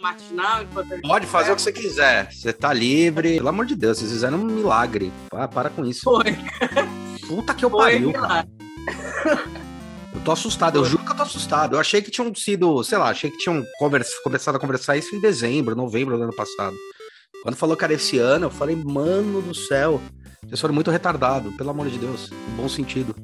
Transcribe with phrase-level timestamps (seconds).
[0.00, 0.64] matinal
[1.02, 2.32] Pode fazer o que você quiser.
[2.32, 3.36] Você tá livre.
[3.36, 5.12] Pelo amor de Deus, vocês fizeram um milagre.
[5.32, 6.02] Ah, para com isso.
[6.02, 6.36] Foi.
[7.26, 8.48] Puta que eu Foi pariu, cara.
[10.14, 11.76] Eu tô assustado, eu juro que eu tô assustado.
[11.76, 15.14] Eu achei que tinham sido, sei lá, achei que tinham conversa, começado a conversar isso
[15.14, 16.74] em dezembro, novembro do ano passado.
[17.42, 20.00] Quando falou que era esse ano, eu falei, mano do céu,
[20.42, 23.14] vocês foram muito retardados, pelo amor de Deus, no bom sentido.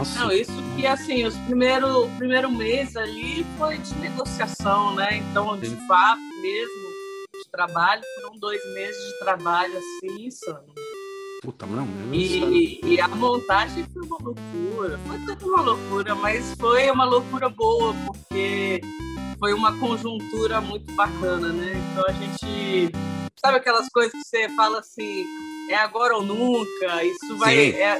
[0.00, 0.18] Nossa.
[0.18, 5.18] Não, isso que assim, os primeiro, primeiro mês ali foi de negociação, né?
[5.18, 5.86] Então, de Sim.
[5.86, 6.88] fato mesmo,
[7.34, 10.72] de trabalho, foram dois meses de trabalho assim, insano.
[11.42, 16.90] Puta, não, e, e, a montagem foi uma loucura, foi tudo uma loucura, mas foi
[16.90, 18.80] uma loucura boa, porque
[19.38, 21.72] foi uma conjuntura muito bacana, né?
[21.92, 22.92] Então a gente.
[23.36, 25.24] Sabe aquelas coisas que você fala assim,
[25.70, 27.70] é agora ou nunca, isso vai.
[27.70, 27.98] É,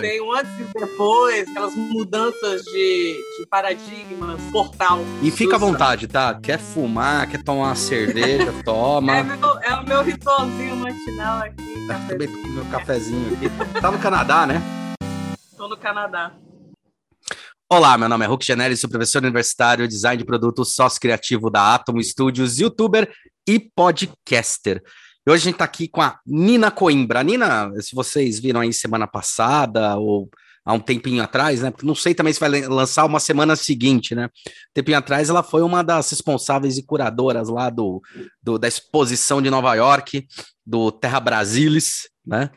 [0.00, 5.00] tem um antes e depois, aquelas mudanças de, de paradigmas, portal.
[5.22, 6.34] E fica à vontade, tá?
[6.40, 9.16] Quer fumar, quer tomar uma cerveja, toma.
[9.16, 11.86] É, meu, é, o meu ritualzinho matinal aqui.
[11.86, 13.80] Tá, também com meu cafezinho aqui.
[13.80, 14.62] Tá no Canadá, né?
[15.56, 16.32] Tô no Canadá.
[17.72, 21.74] Olá, meu nome é Hulk Janelli, sou professor universitário, design de produto, sócio criativo da
[21.74, 23.08] Atom Studios, youtuber
[23.46, 24.82] e podcaster.
[25.26, 27.20] E hoje a gente está aqui com a Nina Coimbra.
[27.20, 30.30] A Nina, se vocês viram aí semana passada ou
[30.64, 31.70] há um tempinho atrás, né?
[31.70, 34.26] Porque não sei também se vai lançar uma semana seguinte, né?
[34.26, 38.00] Um tempinho atrás ela foi uma das responsáveis e curadoras lá do,
[38.42, 40.26] do da exposição de Nova York,
[40.64, 42.50] do Terra Brasilis, né?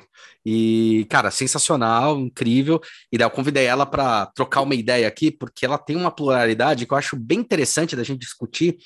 [0.46, 2.82] E, cara, sensacional, incrível.
[3.12, 6.86] E daí eu convidei ela para trocar uma ideia aqui, porque ela tem uma pluralidade
[6.86, 8.78] que eu acho bem interessante da gente discutir,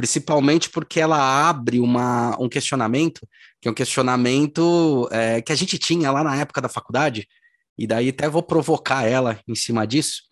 [0.00, 3.20] principalmente porque ela abre uma, um questionamento,
[3.60, 7.28] que é um questionamento é, que a gente tinha lá na época da faculdade,
[7.76, 10.22] e daí até vou provocar ela em cima disso.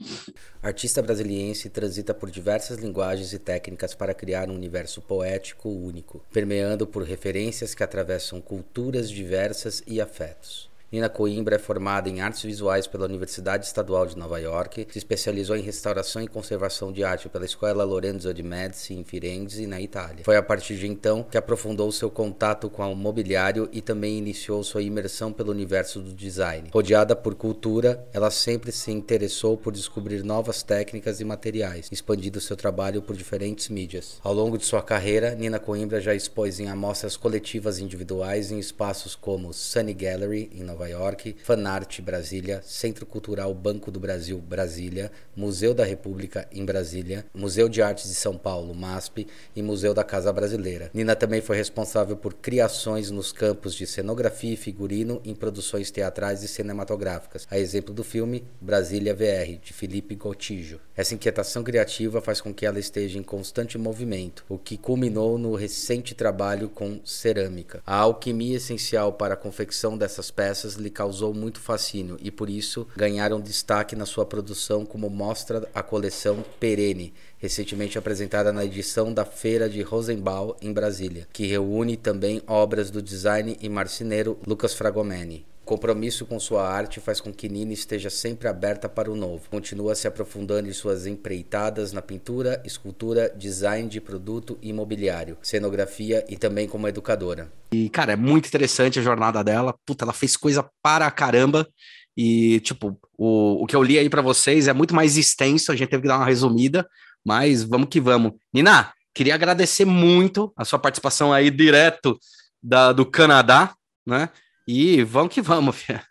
[0.62, 6.86] Artista brasiliense transita por diversas linguagens e técnicas para criar um universo poético único, permeando
[6.86, 10.70] por referências que atravessam culturas diversas e afetos.
[10.90, 15.54] Nina Coimbra é formada em artes visuais pela Universidade Estadual de Nova York, se especializou
[15.54, 20.24] em restauração e conservação de arte pela Escola Lorenzo de Medici em Firenze, na Itália.
[20.24, 24.64] Foi a partir de então que aprofundou seu contato com o mobiliário e também iniciou
[24.64, 26.70] sua imersão pelo universo do design.
[26.72, 32.56] Rodeada por cultura, ela sempre se interessou por descobrir novas técnicas e materiais, expandindo seu
[32.56, 34.18] trabalho por diferentes mídias.
[34.24, 39.14] Ao longo de sua carreira, Nina Coimbra já expôs em amostras coletivas individuais em espaços
[39.14, 45.10] como Sunny Gallery em Nova Nova York, Fanart Brasília, Centro Cultural Banco do Brasil Brasília,
[45.34, 50.04] Museu da República em Brasília, Museu de Artes de São Paulo MASP e Museu da
[50.04, 50.88] Casa Brasileira.
[50.94, 56.44] Nina também foi responsável por criações nos campos de cenografia e figurino em produções teatrais
[56.44, 60.78] e cinematográficas, a exemplo do filme Brasília VR de Felipe Gotijo.
[60.96, 65.56] Essa inquietação criativa faz com que ela esteja em constante movimento, o que culminou no
[65.56, 67.82] recente trabalho com cerâmica.
[67.84, 72.50] A alquimia essencial para a confecção dessas peças peças lhe causou muito fascínio e por
[72.50, 79.12] isso ganharam destaque na sua produção, como mostra a coleção Perene, recentemente apresentada na edição
[79.12, 84.74] da Feira de Rosenbaum em Brasília, que reúne também obras do design e marceneiro Lucas
[84.74, 89.50] Fragomeni compromisso com sua arte faz com que Nina esteja sempre aberta para o novo.
[89.50, 96.24] Continua se aprofundando em suas empreitadas na pintura, escultura, design de produto e imobiliário, cenografia
[96.26, 97.52] e também como educadora.
[97.70, 99.74] E, cara, é muito interessante a jornada dela.
[99.84, 101.68] Puta, ela fez coisa para caramba.
[102.16, 105.76] E, tipo, o, o que eu li aí para vocês é muito mais extenso, a
[105.76, 106.88] gente teve que dar uma resumida,
[107.24, 108.32] mas vamos que vamos.
[108.52, 112.18] Nina, queria agradecer muito a sua participação aí direto
[112.62, 113.74] da, do Canadá,
[114.06, 114.30] né?
[114.66, 116.04] E vamos que vamos, Fia.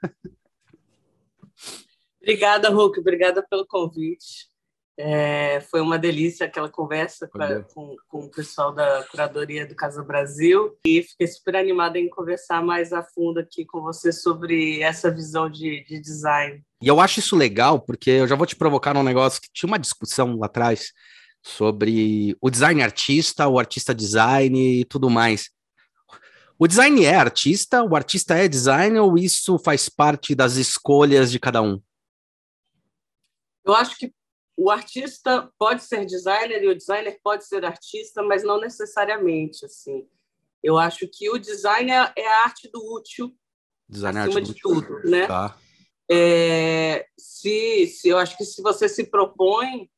[2.21, 2.99] Obrigada, Hulk.
[2.99, 4.47] Obrigada pelo convite.
[4.99, 10.03] É, foi uma delícia aquela conversa pra, com, com, o pessoal da curadoria do Casa
[10.03, 15.11] Brasil e fiquei super animada em conversar mais a fundo aqui com você sobre essa
[15.11, 16.63] visão de, de design.
[16.81, 19.67] E eu acho isso legal porque eu já vou te provocar num negócio que tinha
[19.67, 20.91] uma discussão lá atrás
[21.41, 25.49] sobre o design artista, o artista design e tudo mais.
[26.59, 27.83] O design é artista?
[27.83, 31.81] O artista é designer ou isso faz parte das escolhas de cada um?
[33.65, 34.13] Eu acho que
[34.55, 40.07] o artista pode ser designer e o designer pode ser artista, mas não necessariamente assim.
[40.63, 43.35] Eu acho que o design é, é a arte do útil,
[43.87, 45.27] design é acima de tudo, né?
[45.27, 45.55] Tá.
[46.09, 49.89] É, se, se eu acho que se você se propõe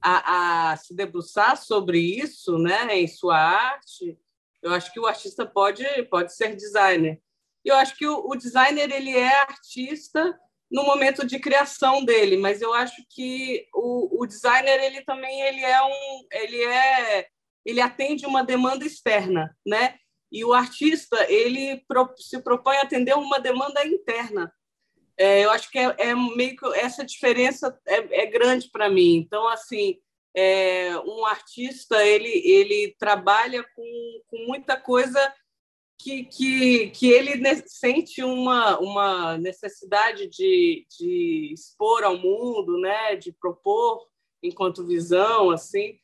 [0.00, 4.18] a, a se debruçar sobre isso, né, em sua arte,
[4.62, 7.20] eu acho que o artista pode, pode ser designer.
[7.64, 10.38] E eu acho que o, o designer ele é artista
[10.70, 15.60] no momento de criação dele, mas eu acho que o, o designer ele também ele
[15.60, 17.28] é um ele é
[17.64, 19.94] ele atende uma demanda externa, né?
[20.30, 21.82] E o artista ele
[22.18, 24.52] se propõe a atender uma demanda interna.
[25.16, 29.14] É, eu acho que é, é, meio que essa diferença é, é grande para mim.
[29.16, 29.98] Então, assim,
[30.34, 35.20] é, um artista ele ele trabalha com, com muita coisa
[35.98, 43.32] que, que, que ele sente uma, uma necessidade de, de expor ao mundo, né, de
[43.32, 44.06] propor
[44.42, 45.98] enquanto visão, assim.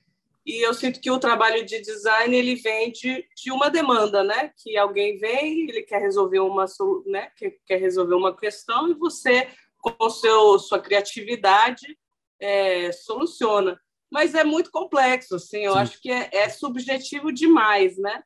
[0.45, 4.53] E eu sinto que o trabalho de design ele vem de, de uma demanda, né?
[4.57, 6.65] Que alguém vem, ele quer resolver uma,
[7.07, 7.31] né?
[7.37, 9.49] Quer, quer resolver uma questão e você,
[9.79, 11.99] com seu, sua criatividade,
[12.41, 13.79] é, soluciona.
[14.11, 15.65] Mas é muito complexo, assim.
[15.65, 15.79] Eu Sim.
[15.79, 18.23] acho que é, é subjetivo demais, né?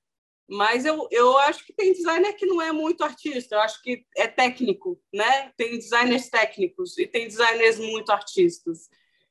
[0.48, 4.04] Mas eu, eu acho que tem designer que não é muito artista, eu acho que
[4.16, 5.50] é técnico, né?
[5.56, 8.88] Tem designers técnicos e tem designers muito artistas.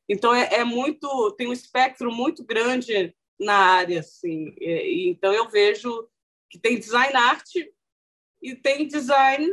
[0.07, 4.53] Então é, é muito, tem um espectro muito grande na área, assim.
[4.59, 6.07] E, então eu vejo
[6.49, 7.73] que tem design arte
[8.41, 9.47] e tem design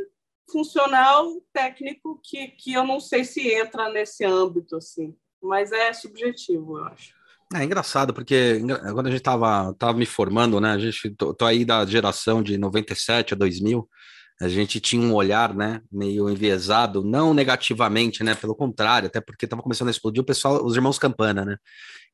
[0.50, 5.16] funcional técnico que, que eu não sei se entra nesse âmbito, assim.
[5.42, 7.14] Mas é subjetivo, eu acho.
[7.54, 8.60] É engraçado, porque
[8.92, 10.70] quando a gente tava, tava me formando, né?
[10.70, 13.88] A gente tô, tô, aí da geração de 97 a 2000,
[14.40, 18.34] a gente tinha um olhar, né, meio enviesado, não negativamente, né?
[18.34, 21.56] Pelo contrário, até porque tava começando a explodir o pessoal, os irmãos Campana, né?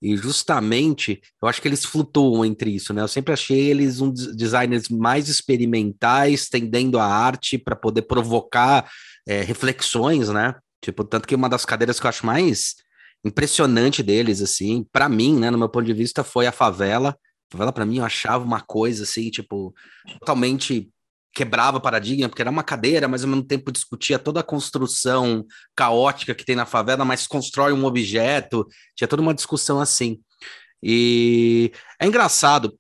[0.03, 3.01] E justamente, eu acho que eles flutuam entre isso, né?
[3.01, 8.91] Eu sempre achei eles um designers mais experimentais, tendendo a arte para poder provocar
[9.27, 10.57] é, reflexões, né?
[10.83, 12.75] Tipo, tanto que uma das cadeiras que eu acho mais
[13.25, 17.17] impressionante deles, assim, para mim, né, no meu ponto de vista, foi a favela.
[17.51, 19.73] A favela, para mim, eu achava uma coisa, assim, tipo,
[20.19, 20.91] totalmente
[21.37, 25.45] quebrava paradigma, porque era uma cadeira, mas ao mesmo tempo discutia toda a construção
[25.77, 28.67] caótica que tem na favela, mas constrói um objeto,
[28.97, 30.19] tinha toda uma discussão assim.
[30.83, 32.75] E é engraçado,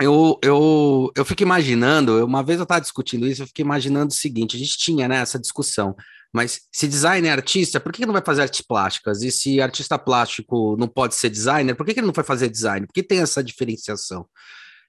[0.00, 4.16] eu, eu, eu fico imaginando, uma vez eu estava discutindo isso, eu fiquei imaginando o
[4.16, 5.94] seguinte: a gente tinha né, essa discussão.
[6.34, 9.22] Mas se designer é artista, por que não vai fazer artes plásticas?
[9.22, 12.84] E se artista plástico não pode ser designer, por que ele não vai fazer design?
[12.86, 14.26] Por que tem essa diferenciação?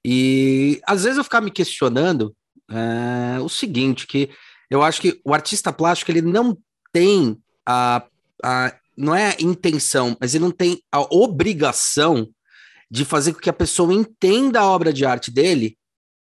[0.03, 2.35] E às vezes eu ficava me questionando
[2.69, 4.29] é, o seguinte, que
[4.69, 6.57] eu acho que o artista plástico ele não
[6.91, 8.03] tem a,
[8.43, 12.27] a não é a intenção, mas ele não tem a obrigação
[12.89, 15.77] de fazer com que a pessoa entenda a obra de arte dele,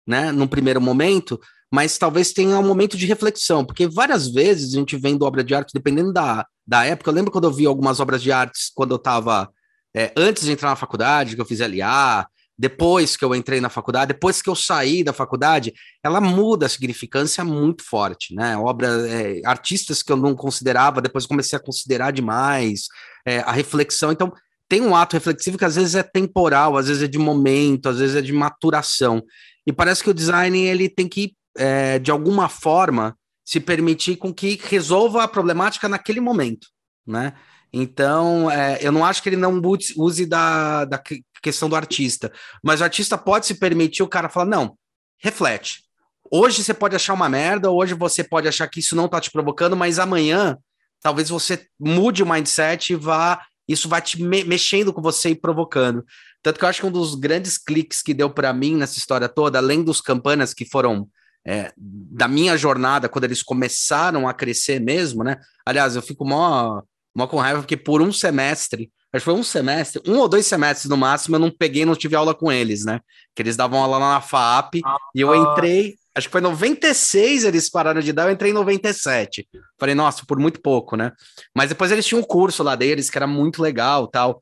[0.06, 1.40] né, num primeiro momento,
[1.72, 5.54] mas talvez tenha um momento de reflexão, porque várias vezes a gente vendo obra de
[5.54, 8.92] arte, dependendo da, da época, eu lembro quando eu vi algumas obras de artes quando
[8.92, 9.50] eu estava
[9.94, 12.26] é, antes de entrar na faculdade, que eu fiz LA,
[12.58, 15.72] depois que eu entrei na faculdade, depois que eu saí da faculdade,
[16.02, 18.56] ela muda a significância muito forte, né?
[18.56, 22.88] Obra, é, artistas que eu não considerava, depois comecei a considerar demais,
[23.24, 24.10] é, a reflexão.
[24.10, 24.32] Então,
[24.68, 27.98] tem um ato reflexivo que às vezes é temporal, às vezes é de momento, às
[27.98, 29.22] vezes é de maturação.
[29.66, 34.32] E parece que o design ele tem que é, de alguma forma, se permitir com
[34.32, 36.68] que resolva a problemática naquele momento,
[37.06, 37.34] né?
[37.72, 39.60] Então, é, eu não acho que ele não
[39.96, 41.02] use da, da
[41.42, 42.32] questão do artista,
[42.62, 44.76] mas o artista pode se permitir o cara falar, não,
[45.18, 45.82] reflete.
[46.30, 49.30] Hoje você pode achar uma merda, hoje você pode achar que isso não tá te
[49.30, 50.58] provocando, mas amanhã
[51.00, 55.34] talvez você mude o mindset e vá, isso vai te me mexendo com você e
[55.34, 56.04] provocando.
[56.42, 59.28] Tanto que eu acho que um dos grandes cliques que deu para mim nessa história
[59.28, 61.08] toda, além dos campanas que foram
[61.46, 65.38] é, da minha jornada, quando eles começaram a crescer mesmo, né?
[65.64, 66.82] Aliás, eu fico mó,
[67.14, 70.46] mó com raiva, porque por um semestre, acho que foi um semestre, um ou dois
[70.46, 73.00] semestres no máximo, eu não peguei, não tive aula com eles, né?
[73.34, 77.44] Que eles davam aula lá na FAP, ah, e eu entrei, acho que foi 96
[77.44, 79.48] eles pararam de dar, eu entrei em 97.
[79.78, 81.12] Falei, nossa, por muito pouco, né?
[81.54, 84.40] Mas depois eles tinham um curso lá deles, que era muito legal tal.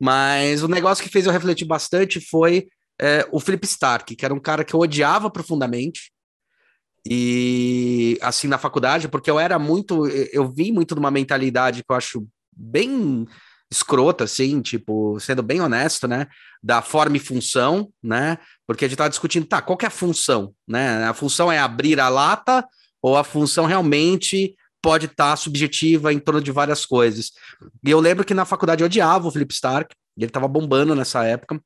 [0.00, 2.68] Mas o negócio que fez eu refletir bastante foi
[3.00, 6.10] é, o Philip Stark, que era um cara que eu odiava profundamente,
[7.06, 11.90] e assim na faculdade, porque eu era muito, eu vi muito de uma mentalidade que
[11.90, 13.26] eu acho bem
[13.70, 16.26] escrota, assim, tipo, sendo bem honesto, né?
[16.62, 18.38] Da forma e função, né?
[18.66, 21.04] Porque a gente tava discutindo, tá, qual que é a função, né?
[21.04, 22.66] A função é abrir a lata
[23.02, 27.32] ou a função realmente pode estar tá subjetiva em torno de várias coisas.
[27.84, 31.24] E eu lembro que na faculdade eu odiava o Philip Stark, ele tava bombando nessa
[31.24, 31.60] época,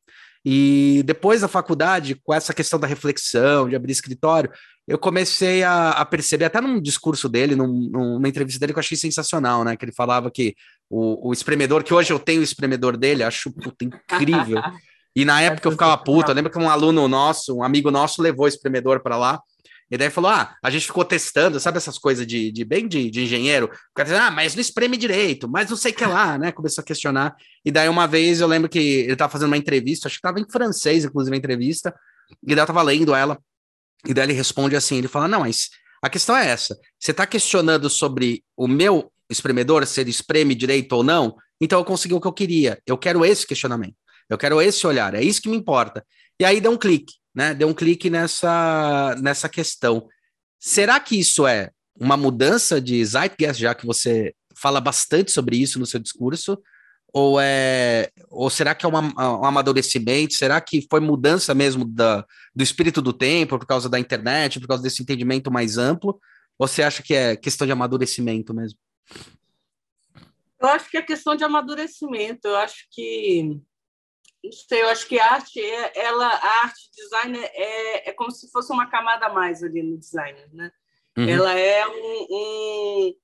[0.44, 4.50] e depois da faculdade, com essa questão da reflexão, de abrir escritório,
[4.88, 8.80] eu comecei a, a perceber, até num discurso dele, num, numa entrevista dele que eu
[8.80, 9.76] achei sensacional, né?
[9.76, 10.56] Que ele falava que
[10.92, 14.60] o, o espremedor, que hoje eu tenho o espremedor dele, acho puta, incrível.
[15.14, 18.22] E na época eu ficava puta, eu lembro que um aluno nosso, um amigo nosso,
[18.22, 19.42] levou o espremedor para lá.
[19.90, 23.10] E daí falou: ah, a gente ficou testando, sabe essas coisas de, de bem de,
[23.10, 23.66] de engenheiro?
[23.66, 26.50] O cara dizendo, ah, mas não espreme direito, mas não sei o que lá, né?
[26.50, 27.36] Começou a questionar.
[27.62, 30.40] E daí uma vez eu lembro que ele tava fazendo uma entrevista, acho que tava
[30.40, 31.94] em francês, inclusive, a entrevista,
[32.42, 33.38] e daí eu tava lendo ela,
[34.06, 35.68] e daí ele responde assim: ele fala, não, mas
[36.02, 40.92] a questão é essa: você tá questionando sobre o meu espremedor, se ele espreme direito
[40.92, 42.78] ou não, então eu consegui o que eu queria.
[42.86, 43.96] Eu quero esse questionamento,
[44.28, 46.04] eu quero esse olhar, é isso que me importa.
[46.38, 47.54] E aí deu um clique né?
[47.54, 50.06] Deu um clique nessa, nessa questão.
[50.58, 55.78] Será que isso é uma mudança de zeitgeist, já que você fala bastante sobre isso
[55.78, 56.58] no seu discurso?
[57.14, 60.34] Ou, é, ou será que é uma, um amadurecimento?
[60.34, 62.24] Será que foi mudança mesmo da,
[62.54, 66.18] do espírito do tempo por causa da internet, por causa desse entendimento mais amplo?
[66.58, 68.78] Ou você acha que é questão de amadurecimento mesmo?
[70.60, 72.46] Eu acho que é questão de amadurecimento.
[72.46, 73.60] Eu acho que
[74.44, 78.30] não sei, eu acho que a arte, é, ela, a arte design é, é como
[78.32, 80.72] se fosse uma camada a mais ali no design, né?
[81.16, 81.28] Uhum.
[81.28, 83.14] Ela é um, um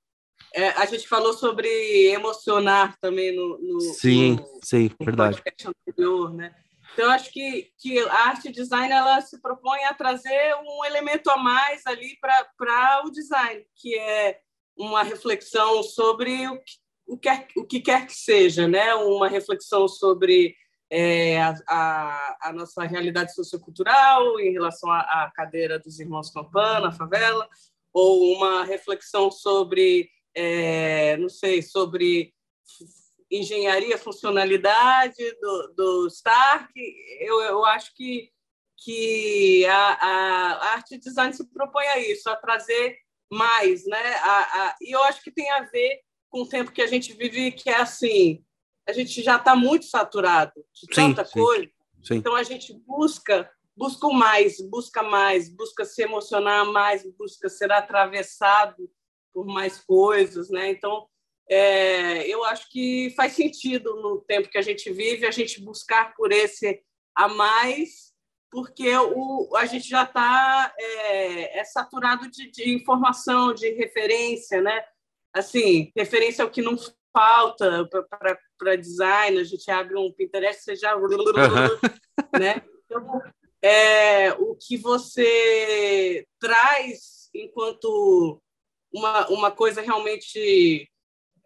[0.54, 1.68] é, a gente falou sobre
[2.10, 5.42] emocionar também no, no sim, no, sim, no verdade.
[5.66, 6.54] anterior, né?
[6.92, 11.30] Então, eu acho que, que a arte design ela se propõe a trazer um elemento
[11.30, 14.40] a mais ali para o design, que é
[14.78, 16.72] uma reflexão sobre o que,
[17.06, 18.94] o, que, o que quer que seja, né?
[18.94, 20.54] Uma reflexão sobre
[20.90, 26.92] é, a, a, nossa realidade sociocultural em relação à, à cadeira dos irmãos Campana, na
[26.92, 27.48] favela,
[27.92, 32.32] ou uma reflexão sobre, é, não sei, sobre
[33.30, 36.72] engenharia, funcionalidade do, do Stark.
[37.20, 38.30] Eu, eu acho que,
[38.76, 42.96] que a, a arte design se propõe a isso, a trazer
[43.30, 44.14] mais, né?
[44.22, 47.12] A, a, e eu acho que tem a ver com o tempo que a gente
[47.12, 48.44] vive, que é assim,
[48.86, 51.70] a gente já está muito saturado de tanta sim, coisa.
[52.02, 52.14] Sim.
[52.16, 58.90] Então a gente busca busca mais, busca mais, busca se emocionar mais, busca ser atravessado
[59.32, 60.70] por mais coisas, né?
[60.70, 61.06] Então
[61.48, 66.12] é, eu acho que faz sentido no tempo que a gente vive a gente buscar
[66.14, 66.82] por esse
[67.14, 68.07] a mais,
[68.50, 74.82] porque o, a gente já está é, é, saturado de, de informação, de referência, né?
[75.32, 76.76] Assim, referência ao que não
[77.12, 77.88] falta
[78.58, 80.96] para design, a gente abre um Pinterest, você já.
[82.38, 82.62] né?
[82.84, 83.22] Então,
[83.62, 88.40] é, o que você traz enquanto
[88.92, 90.88] uma, uma coisa realmente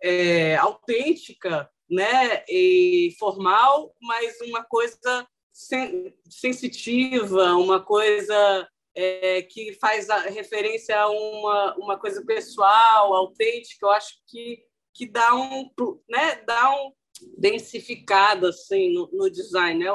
[0.00, 2.44] é, autêntica né?
[2.48, 11.08] e formal, mas uma coisa sen sensitiva, uma coisa é, que faz a referência a
[11.08, 13.86] uma, uma coisa pessoal, autêntica.
[13.86, 15.70] Eu acho que que dá um,
[16.08, 16.92] né, dá um
[17.38, 19.82] densificado assim no, no design.
[19.82, 19.90] Né?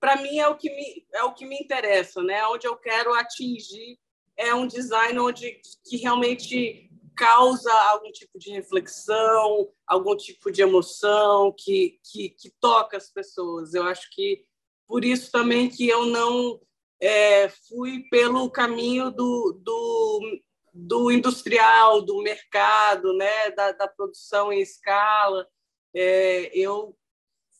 [0.00, 2.44] Para mim é o que me é o que me interessa, né?
[2.46, 3.98] Onde eu quero atingir
[4.36, 11.54] é um design onde que realmente causa algum tipo de reflexão, algum tipo de emoção
[11.54, 13.74] que, que, que toca as pessoas.
[13.74, 14.42] Eu acho que
[14.90, 16.60] por isso também que eu não
[17.00, 20.40] é, fui pelo caminho do, do
[20.72, 25.46] do industrial, do mercado, né, da, da produção em escala.
[25.94, 26.96] É, eu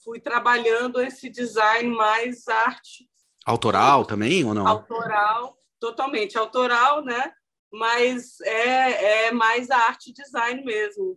[0.04, 3.08] fui trabalhando esse design mais arte.
[3.44, 4.66] Autoral também ou não?
[4.66, 7.32] Autoral, totalmente autoral, né?
[7.72, 11.16] Mas é, é mais a arte design mesmo.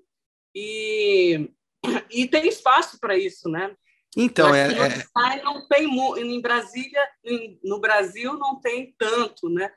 [0.54, 1.50] E,
[2.10, 3.76] e tem espaço para isso, né?
[4.16, 4.90] Então, é, é...
[4.90, 7.02] Design não tem em Brasília,
[7.64, 9.72] no Brasil não tem tanto, né?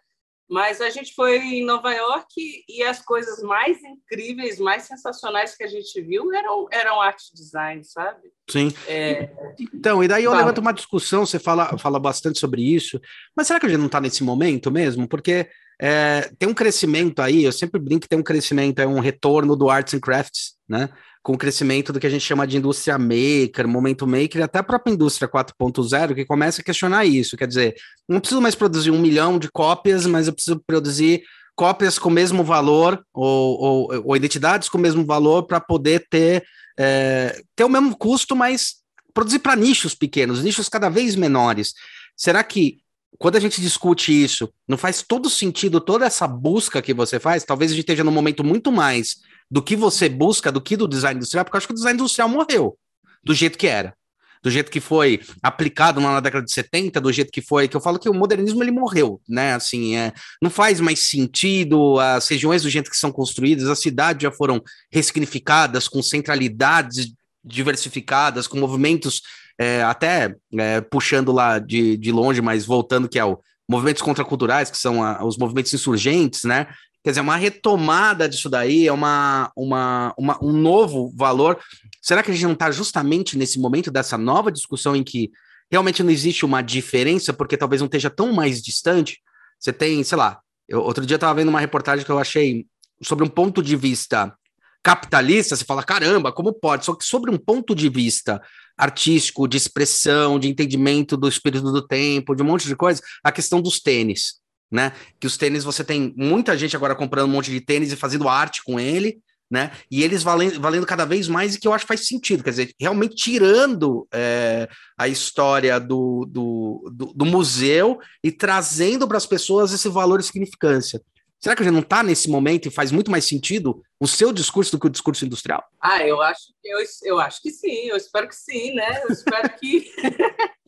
[0.49, 5.65] Mas a gente foi em Nova York e as coisas mais incríveis, mais sensacionais que
[5.65, 8.21] a gente viu eram, eram arte design, sabe?
[8.49, 8.73] Sim.
[8.87, 9.29] É...
[9.75, 13.01] Então, e daí eu levanto uma discussão, você fala, fala bastante sobre isso,
[13.37, 15.09] mas será que a gente não está nesse momento mesmo?
[15.09, 15.49] Porque
[15.81, 19.57] é, tem um crescimento aí, eu sempre brinco que tem um crescimento, é um retorno
[19.57, 20.89] do Arts and Crafts, né?
[21.27, 24.63] Com o crescimento do que a gente chama de indústria maker, momento maker, até a
[24.63, 27.37] própria indústria 4.0, que começa a questionar isso.
[27.37, 27.75] Quer dizer,
[28.09, 31.25] não preciso mais produzir um milhão de cópias, mas eu preciso produzir
[31.57, 36.07] cópias com o mesmo valor, ou, ou, ou identidades com o mesmo valor, para poder
[36.09, 36.45] ter,
[36.79, 38.77] é, ter o mesmo custo, mas
[39.13, 41.75] produzir para nichos pequenos, nichos cada vez menores.
[42.17, 42.79] Será que
[43.19, 47.43] quando a gente discute isso, não faz todo sentido toda essa busca que você faz?
[47.43, 49.17] Talvez a gente esteja num momento muito mais
[49.51, 51.99] do que você busca, do que do design industrial, porque eu acho que o design
[51.99, 52.77] industrial morreu
[53.23, 53.95] do jeito que era.
[54.43, 57.81] Do jeito que foi aplicado na década de 70, do jeito que foi, que eu
[57.81, 59.55] falo que o modernismo ele morreu, né?
[59.55, 64.23] Assim, é, não faz mais sentido, as regiões do jeito que são construídas, as cidades
[64.23, 64.63] já foram
[64.93, 67.13] ressignificadas, com centralidades
[67.45, 69.23] diversificadas, com movimentos
[69.59, 74.71] é, até é, puxando lá de, de longe, mas voltando, que é o movimentos contraculturais,
[74.71, 76.69] que são a, os movimentos insurgentes, né?
[77.07, 81.57] Quer dizer, uma retomada disso daí, é uma, uma, uma, um novo valor.
[82.03, 85.31] Será que a gente não está justamente nesse momento dessa nova discussão em que
[85.71, 89.21] realmente não existe uma diferença, porque talvez não esteja tão mais distante?
[89.57, 92.67] Você tem, sei lá, eu, outro dia eu estava vendo uma reportagem que eu achei
[93.01, 94.37] sobre um ponto de vista
[94.83, 96.87] capitalista, você fala, caramba, como pode?
[96.87, 98.43] Só que sobre um ponto de vista
[98.77, 103.31] artístico, de expressão, de entendimento do espírito do tempo, de um monte de coisa, a
[103.31, 104.93] questão dos tênis né?
[105.21, 108.29] Que os tênis você tem muita gente agora comprando um monte de tênis e fazendo
[108.29, 109.21] arte com ele,
[109.51, 109.73] né?
[109.91, 112.51] E eles valendo, valendo cada vez mais e que eu acho que faz sentido, quer
[112.51, 114.69] dizer, realmente tirando é,
[114.99, 120.25] a história do, do, do, do, museu e trazendo para as pessoas esse valor e
[120.25, 121.01] significância.
[121.39, 124.33] Será que a gente não está nesse momento e faz muito mais sentido o seu
[124.33, 125.63] discurso do que o discurso industrial?
[125.81, 129.03] Ah, eu acho, eu, eu acho que sim, eu espero que sim, né?
[129.05, 129.93] Eu espero que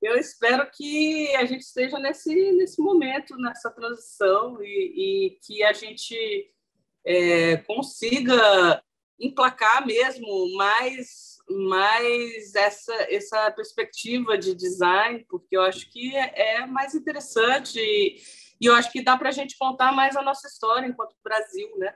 [0.00, 5.72] eu espero que a gente esteja nesse, nesse momento, nessa transição, e, e que a
[5.72, 6.16] gente
[7.04, 8.82] é, consiga
[9.18, 16.66] emplacar mesmo mais, mais essa, essa perspectiva de design, porque eu acho que é, é
[16.66, 18.16] mais interessante e,
[18.60, 21.68] e eu acho que dá para a gente contar mais a nossa história enquanto Brasil,
[21.76, 21.94] né?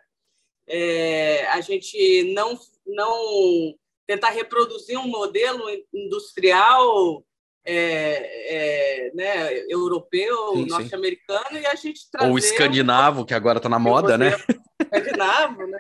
[0.67, 3.75] É, a gente não, não
[4.07, 7.25] tentar reproduzir um modelo industrial
[7.65, 12.31] é, é, né, europeu, norte-americano, e a gente trazer...
[12.31, 13.25] Ou escandinavo, um...
[13.25, 14.33] que agora está na moda, né?
[14.81, 15.79] Escandinavo, né?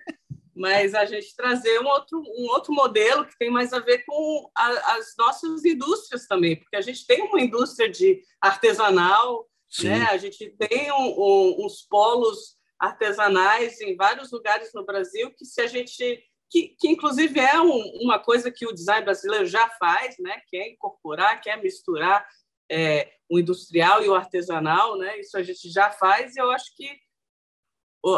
[0.55, 4.51] Mas a gente trazer um outro, um outro modelo que tem mais a ver com
[4.55, 9.49] a, as nossas indústrias também, porque a gente tem uma indústria de artesanal,
[9.83, 10.07] né?
[10.11, 15.61] a gente tem um, um, uns polos artesanais em vários lugares no Brasil que se
[15.61, 20.16] a gente que, que inclusive é um, uma coisa que o design brasileiro já faz,
[20.18, 20.38] né?
[20.47, 22.28] que é incorporar, que é misturar
[22.71, 25.18] é, o industrial e o artesanal, né?
[25.18, 26.87] isso a gente já faz, e eu acho que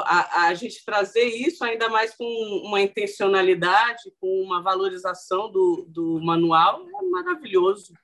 [0.05, 2.25] a, a, gente trazer isso ainda mais com
[2.65, 7.95] uma intencionalidade, com uma valorização do, do manual, é maravilhoso.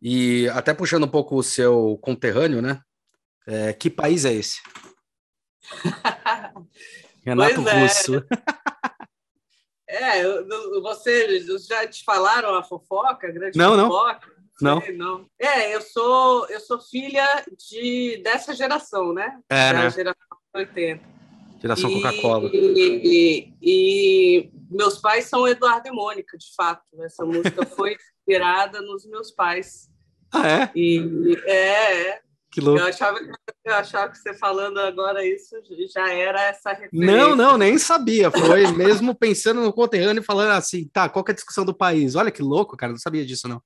[0.00, 2.80] E até puxando um pouco o seu conterrâneo, né?
[3.46, 4.60] É, que país é esse?
[7.24, 7.82] Renato é.
[7.82, 8.16] Russo.
[8.16, 8.24] É,
[10.82, 14.32] você já te falaram a fofoca, a grande não, fofoca?
[14.60, 14.80] Não.
[14.80, 15.26] Sei, não.
[15.38, 19.38] É, eu sou eu sou filha de dessa geração, né?
[19.48, 19.90] É, da né?
[19.90, 21.20] geração 80.
[21.60, 22.50] Geração Coca-Cola.
[22.52, 26.82] E, e, e, meus pais são Eduardo e Mônica, de fato.
[27.02, 29.90] Essa música foi inspirada nos meus pais.
[30.32, 30.70] Ah, é?
[30.74, 32.20] E, é, é.
[32.50, 32.80] Que louco.
[32.80, 33.18] Eu achava,
[33.64, 35.54] eu achava que você falando agora isso
[35.94, 37.16] já era essa referência.
[37.16, 38.30] Não, não, nem sabia.
[38.30, 42.16] Foi mesmo pensando no conterrâneo e falando assim, tá, qual é a discussão do país?
[42.16, 43.62] Olha que louco, cara, não sabia disso, não.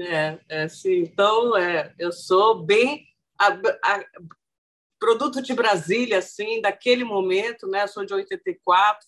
[0.00, 3.06] É, é assim, então, é, eu sou bem
[3.40, 4.04] a, a,
[4.98, 7.84] produto de Brasília, assim, daquele momento, né?
[7.84, 9.06] Eu sou de 84,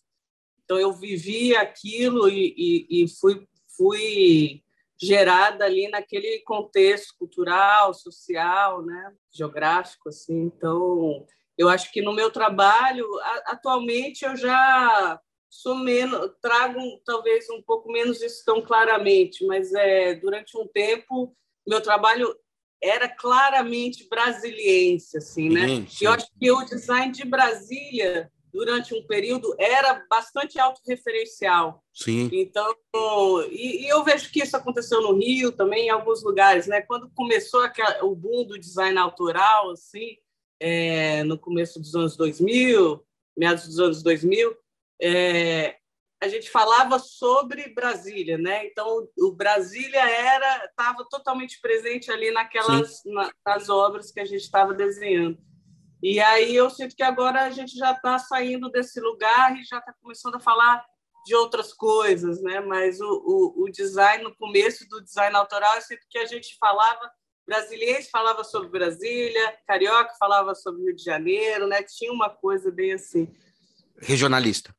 [0.65, 4.63] então eu vivi aquilo e, e, e fui, fui
[5.01, 10.43] gerada ali naquele contexto cultural, social, né, geográfico, assim.
[10.43, 13.07] Então, eu acho que no meu trabalho,
[13.47, 20.15] atualmente, eu já sou menos, trago talvez um pouco menos isso tão claramente, mas é
[20.15, 21.35] durante um tempo
[21.67, 22.35] meu trabalho
[22.83, 25.67] era claramente brasiliense, assim, né?
[25.67, 26.05] Sim, sim.
[26.05, 31.83] Eu acho que o design de Brasília durante um período, era bastante autorreferencial.
[31.93, 32.29] Sim.
[32.33, 32.75] Então,
[33.51, 36.83] e, e, eu vejo que isso aconteceu no Rio também, em alguns lugares, né?
[36.83, 40.17] Quando começou aquela, o boom do design autoral, assim,
[40.59, 43.05] é, no começo dos anos 2000,
[43.37, 44.57] meados dos anos 2000,
[45.01, 45.77] é,
[46.23, 48.67] a gente falava sobre Brasília, né?
[48.67, 54.43] Então, o Brasília era estava totalmente presente ali naquelas na, nas obras que a gente
[54.43, 55.39] estava desenhando.
[56.03, 59.79] E aí eu sinto que agora a gente já está saindo desse lugar e já
[59.79, 60.85] está começando a falar
[61.27, 62.61] de outras coisas, né?
[62.61, 66.57] Mas o, o, o, design, no começo do design autoral, eu sinto que a gente
[66.59, 67.11] falava,
[67.47, 71.83] brasileiro falava sobre Brasília, carioca falava sobre Rio de Janeiro, né?
[71.83, 73.29] Tinha uma coisa bem assim.
[73.99, 74.75] Regionalista.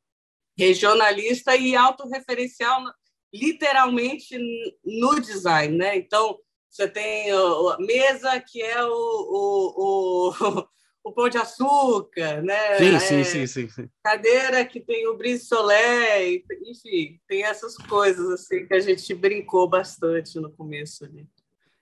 [0.58, 2.84] Regionalista e autorreferencial,
[3.32, 4.38] literalmente
[4.84, 5.96] no design, né?
[5.98, 10.68] Então, você tem a mesa que é o, o, o
[11.04, 12.78] o pão de açúcar, né?
[12.78, 17.76] Sim, sim, é, sim, sim, sim, Cadeira que tem o brise soleil, enfim, tem essas
[17.78, 21.28] coisas assim que a gente brincou bastante no começo ali.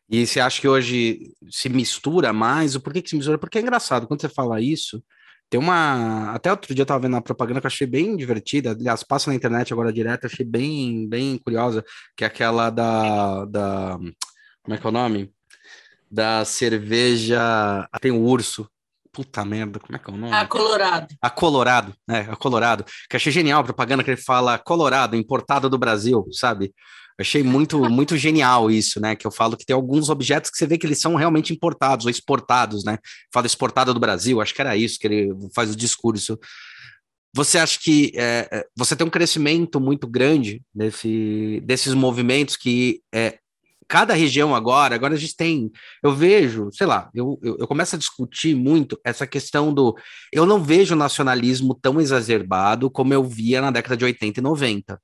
[0.10, 2.76] E você acha que hoje se mistura mais?
[2.78, 3.38] Por que, que se mistura?
[3.38, 5.04] Porque é engraçado, quando você fala isso,
[5.50, 6.32] tem uma.
[6.34, 8.72] Até outro dia eu tava vendo uma propaganda que eu achei bem divertida.
[8.72, 11.84] Aliás, passa na internet agora direto, achei bem, bem curiosa,
[12.18, 13.46] que é aquela da.
[13.46, 14.00] da
[14.64, 15.32] como é que é o nome?
[16.10, 17.88] da cerveja.
[18.02, 18.70] Tem o urso.
[19.12, 20.34] Puta merda, como é que é o nome?
[20.34, 21.15] A Colorado.
[21.22, 22.28] A Colorado, né?
[22.30, 22.86] A Colorado.
[23.10, 26.74] Que achei genial a propaganda que ele fala Colorado, importada do Brasil, sabe?
[27.19, 29.15] Achei muito, muito genial isso, né?
[29.15, 32.06] Que eu falo que tem alguns objetos que você vê que eles são realmente importados
[32.06, 33.00] ou exportados, né?
[33.34, 36.39] Fala exportada do Brasil, acho que era isso que ele faz o discurso.
[37.34, 43.02] Você acha que é, é você tem um crescimento muito grande desse, desses movimentos que
[43.13, 43.39] é,
[43.89, 45.71] cada região agora, agora a gente tem,
[46.04, 49.97] eu vejo, sei lá, eu, eu, eu, começo a discutir muito essa questão do,
[50.32, 55.02] eu não vejo nacionalismo tão exacerbado como eu via na década de 80 e 90.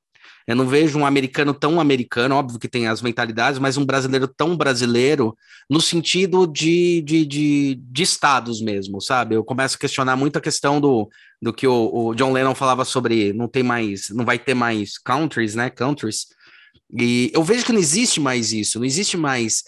[0.48, 4.28] Eu não vejo um americano tão americano, óbvio que tem as mentalidades, mas um brasileiro
[4.28, 5.36] tão brasileiro
[5.68, 9.34] no sentido de, de, de, de estados mesmo, sabe?
[9.34, 11.10] Eu começo a questionar muito a questão do,
[11.42, 15.00] do que o, o John Lennon falava sobre não tem mais, não vai ter mais
[15.00, 15.72] countries, né?
[15.72, 16.28] Countries.
[16.98, 19.64] E eu vejo que não existe mais isso, não existe mais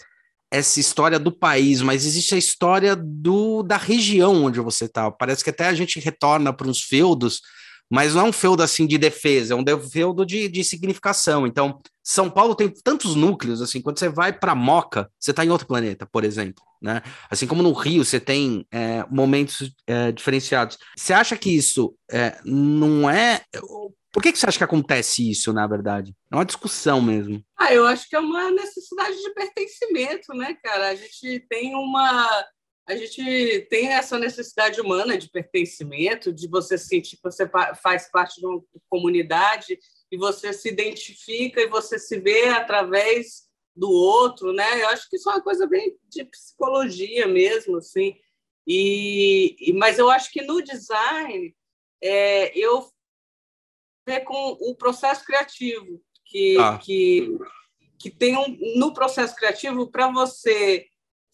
[0.50, 5.10] essa história do país, mas existe a história do, da região onde você está.
[5.10, 7.42] Parece que até a gente retorna para uns feudos,
[7.90, 11.46] mas não é um feudo assim de defesa, é um feudo de, de significação.
[11.46, 15.50] Então, São Paulo tem tantos núcleos, assim, quando você vai para Moca, você está em
[15.50, 17.02] outro planeta, por exemplo, né?
[17.30, 20.78] Assim como no Rio você tem é, momentos é, diferenciados.
[20.96, 23.42] Você acha que isso é, não é
[24.12, 26.14] por que, que você acha que acontece isso, na verdade?
[26.32, 27.44] É uma discussão mesmo.
[27.58, 30.88] Ah, eu acho que é uma necessidade de pertencimento, né, cara?
[30.88, 32.46] A gente tem uma.
[32.88, 37.46] A gente tem essa necessidade humana de pertencimento, de você sentir que você
[37.82, 39.78] faz parte de uma comunidade
[40.10, 44.82] e você se identifica e você se vê através do outro, né?
[44.82, 48.16] Eu acho que isso é uma coisa bem de psicologia mesmo, assim.
[48.66, 51.54] E, mas eu acho que no design
[52.02, 52.88] é, eu
[54.08, 56.78] ver com o processo criativo, que, ah.
[56.78, 57.38] que,
[57.98, 60.86] que tem um, no processo criativo, para você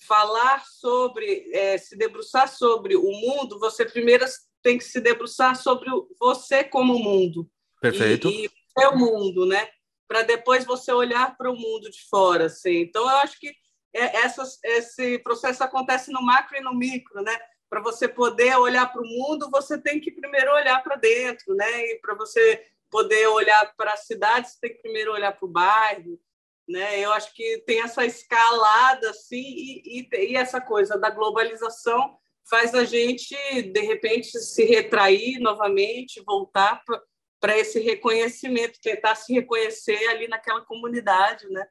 [0.09, 4.25] falar sobre, é, se debruçar sobre o mundo, você primeiro
[4.61, 7.49] tem que se debruçar sobre você como mundo.
[7.81, 8.29] Perfeito.
[8.29, 9.69] E, e o mundo, né?
[10.09, 12.47] Para depois você olhar para o mundo de fora.
[12.47, 12.81] Assim.
[12.81, 13.55] Então, eu acho que
[13.95, 17.39] é, essas, esse processo acontece no macro e no micro, né?
[17.75, 21.87] Para você poder olhar para o mundo, você tem que primeiro olhar para dentro, né?
[21.91, 25.51] E para você poder olhar para a cidade, você tem que primeiro olhar para o
[25.51, 26.17] bairro,
[26.69, 27.01] né?
[27.01, 32.17] Eu acho que tem essa escalada assim e, e, e essa coisa da globalização
[32.49, 36.81] faz a gente de repente se retrair novamente, voltar
[37.41, 41.67] para esse reconhecimento, tentar se reconhecer ali naquela comunidade, né?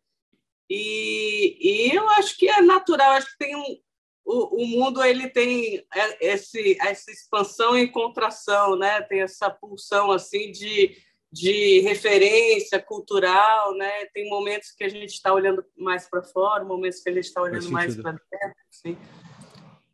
[0.70, 3.78] E, e eu acho que é natural, acho que tem um,
[4.26, 5.86] o, o mundo ele tem
[6.20, 9.02] esse, essa expansão e contração, né?
[9.02, 10.98] Tem essa pulsão assim de,
[11.32, 14.06] de referência cultural, né?
[14.14, 17.42] Tem momentos que a gente está olhando mais para fora, momentos que a gente está
[17.42, 18.98] olhando mais para dentro, assim.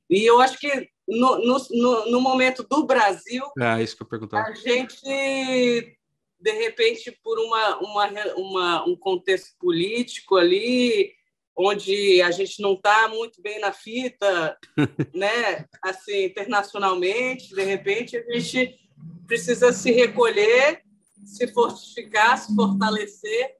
[0.09, 4.53] E eu acho que no, no, no, momento do Brasil, é isso que eu a
[4.53, 5.97] gente
[6.41, 11.13] de repente por uma, uma, uma um contexto político ali
[11.61, 14.57] onde a gente não está muito bem na fita,
[15.13, 15.67] né?
[15.83, 18.79] Assim, internacionalmente, de repente a gente
[19.27, 20.81] precisa se recolher,
[21.25, 23.57] se fortificar, se fortalecer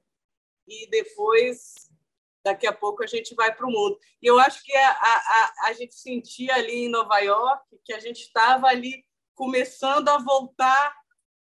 [0.66, 1.74] e depois
[2.42, 3.98] daqui a pouco a gente vai para o mundo.
[4.22, 8.00] E eu acho que a, a, a gente sentia ali em Nova York que a
[8.00, 10.94] gente estava ali começando a voltar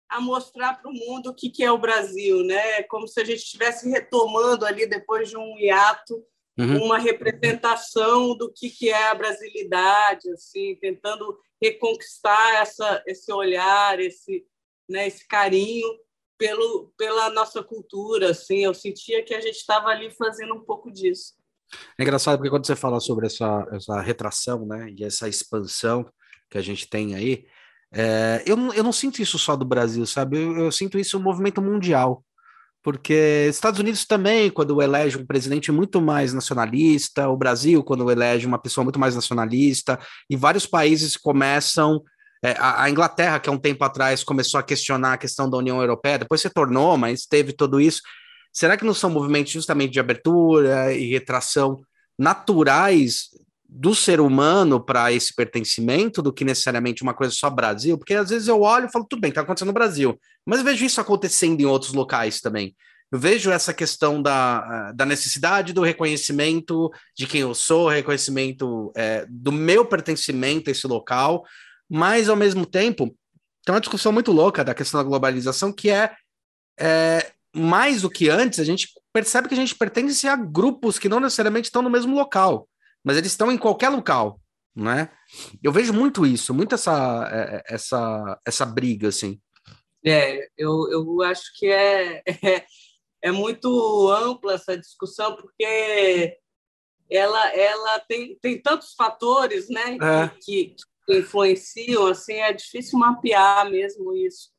[0.07, 2.83] a mostrar para o mundo o que, que é o Brasil, né?
[2.83, 6.25] Como se a gente estivesse retomando ali depois de um hiato
[6.57, 6.85] uhum.
[6.85, 14.45] uma representação do que, que é a brasilidade, assim, tentando reconquistar essa, esse olhar, esse,
[14.89, 15.87] né, esse carinho
[16.37, 18.31] pelo, pela nossa cultura.
[18.31, 21.35] Assim, eu sentia que a gente estava ali fazendo um pouco disso.
[21.97, 26.09] É engraçado porque quando você fala sobre essa, essa retração né, e essa expansão
[26.49, 27.45] que a gente tem aí,
[27.93, 30.37] é, eu, eu não sinto isso só do Brasil, sabe?
[30.37, 32.23] Eu, eu sinto isso no movimento mundial
[32.88, 38.47] porque Estados Unidos também, quando elege um presidente muito mais nacionalista, o Brasil, quando elege
[38.47, 42.02] uma pessoa muito mais nacionalista, e vários países começam.
[42.41, 45.58] É, a, a, Inglaterra, que há um tempo atrás começou a questionar a questão da
[45.58, 48.02] União Europeia, depois se tornou, mas teve tudo isso.
[48.54, 51.82] Será que não são movimentos justamente de abertura e retração
[52.17, 53.32] naturais
[53.69, 58.30] do ser humano para esse pertencimento do que necessariamente uma coisa só Brasil, porque às
[58.30, 61.01] vezes eu olho e falo, tudo bem, está acontecendo no Brasil, mas eu vejo isso
[61.01, 62.75] acontecendo em outros locais também.
[63.12, 69.25] Eu vejo essa questão da, da necessidade do reconhecimento de quem eu sou, reconhecimento é,
[69.30, 71.45] do meu pertencimento a esse local,
[71.89, 73.15] mas ao mesmo tempo
[73.65, 76.13] tem uma discussão muito louca da questão da globalização que é,
[76.80, 81.10] é mais do que antes, a gente percebe que a gente pertence a grupos que
[81.10, 82.67] não necessariamente estão no mesmo local.
[83.07, 84.41] Mas eles estão em qualquer local,
[84.75, 85.09] né?
[85.63, 89.39] Eu vejo muito isso, muito essa, é, é, essa, essa briga, assim.
[90.05, 92.65] É, eu, eu acho que é, é,
[93.21, 96.37] é muito ampla essa discussão, porque
[97.09, 100.29] ela, ela tem, tem tantos fatores né, é.
[100.41, 104.49] que, que influenciam, assim, é difícil mapear mesmo isso.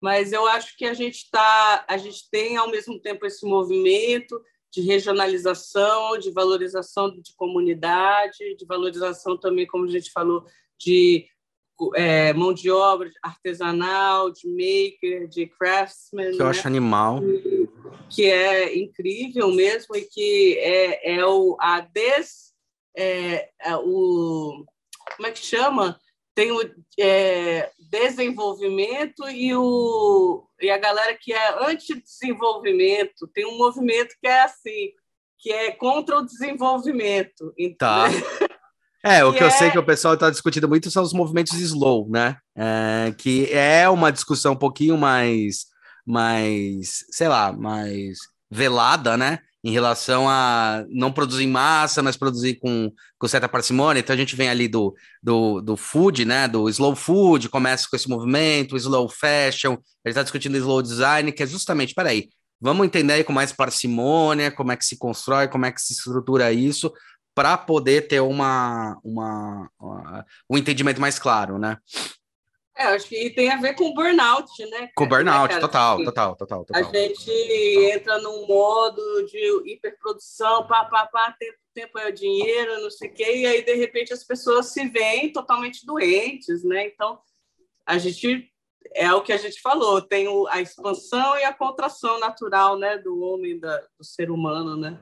[0.00, 4.40] Mas eu acho que a gente tá, a gente tem ao mesmo tempo esse movimento
[4.76, 10.44] de regionalização, de valorização de comunidade, de valorização também, como a gente falou,
[10.78, 11.26] de
[11.94, 16.30] é, mão de obra artesanal, de maker, de craftsman.
[16.30, 16.50] Que eu né?
[16.50, 17.22] acho animal.
[18.10, 22.52] Que é incrível mesmo e que é, é o, a des.
[22.94, 24.62] É, é o,
[25.16, 25.98] como é que chama?
[26.36, 26.60] Tem o
[27.00, 33.26] é, desenvolvimento e, o, e a galera que é anti-desenvolvimento.
[33.32, 34.90] Tem um movimento que é assim,
[35.38, 37.54] que é contra o desenvolvimento.
[37.78, 38.04] Tá.
[39.04, 39.46] É, o que, que é...
[39.46, 42.38] eu sei que o pessoal está discutindo muito são os movimentos slow, né?
[42.56, 45.66] É, que é uma discussão um pouquinho mais,
[46.04, 48.18] mais, sei lá, mais
[48.50, 49.38] velada, né?
[49.66, 53.98] Em relação a não produzir em massa, mas produzir com, com certa parcimônia.
[53.98, 56.46] Então a gente vem ali do, do, do food, né?
[56.46, 59.72] Do slow food, começa com esse movimento, slow fashion.
[59.72, 62.28] Ele está discutindo slow design, que é justamente, peraí,
[62.60, 65.94] vamos entender aí com mais parcimônia, como é que se constrói, como é que se
[65.94, 66.92] estrutura isso,
[67.34, 69.68] para poder ter uma, uma,
[70.48, 71.76] um entendimento mais claro, né?
[72.76, 74.90] É, acho que tem a ver com burnout, né?
[74.94, 76.80] Com burnout, né, total, total, total, total.
[76.80, 77.96] A gente total.
[77.96, 83.08] entra num modo de hiperprodução, pá, pá, pá, tempo, tempo é o dinheiro, não sei
[83.08, 86.86] o quê, e aí, de repente, as pessoas se veem totalmente doentes, né?
[86.86, 87.18] Então,
[87.86, 88.50] a gente
[88.94, 93.20] é o que a gente falou, tem a expansão e a contração natural, né, do
[93.20, 95.00] homem, da, do ser humano, né?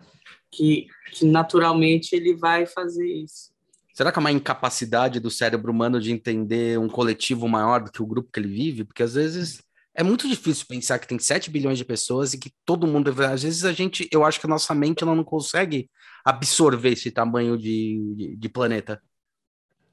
[0.54, 3.52] que, que naturalmente ele vai fazer isso.
[3.94, 8.02] Será que é uma incapacidade do cérebro humano de entender um coletivo maior do que
[8.02, 8.84] o grupo que ele vive?
[8.84, 9.62] Porque às vezes
[9.94, 13.14] é muito difícil pensar que tem 7 bilhões de pessoas e que todo mundo.
[13.22, 15.88] Às vezes a gente, eu acho que a nossa mente ela não consegue
[16.24, 19.00] absorver esse tamanho de, de, de planeta.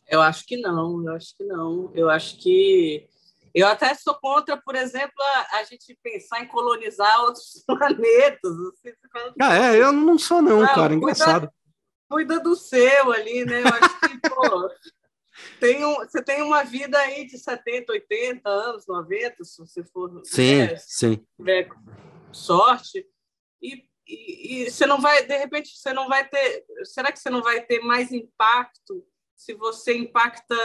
[0.10, 1.92] Eu acho que não, eu acho que não.
[1.94, 3.08] Eu acho que
[3.54, 8.52] eu até sou contra, por exemplo, a, a gente pensar em colonizar outros planetas.
[8.52, 8.96] Assim,
[9.40, 11.52] ah, é, eu não sou não, não cara, engraçado.
[12.12, 13.62] Cuida, do seu ali, né?
[13.62, 14.70] Eu acho que, pô,
[15.60, 20.22] tem um, você tem uma vida aí de 70, 80 anos, 90, se você for
[20.26, 21.26] sim, né, sim.
[21.38, 21.70] tiver
[22.34, 23.08] sorte,
[23.62, 27.30] e, e, e você não vai, de repente, você não vai ter, será que você
[27.30, 30.56] não vai ter mais impacto se você impacta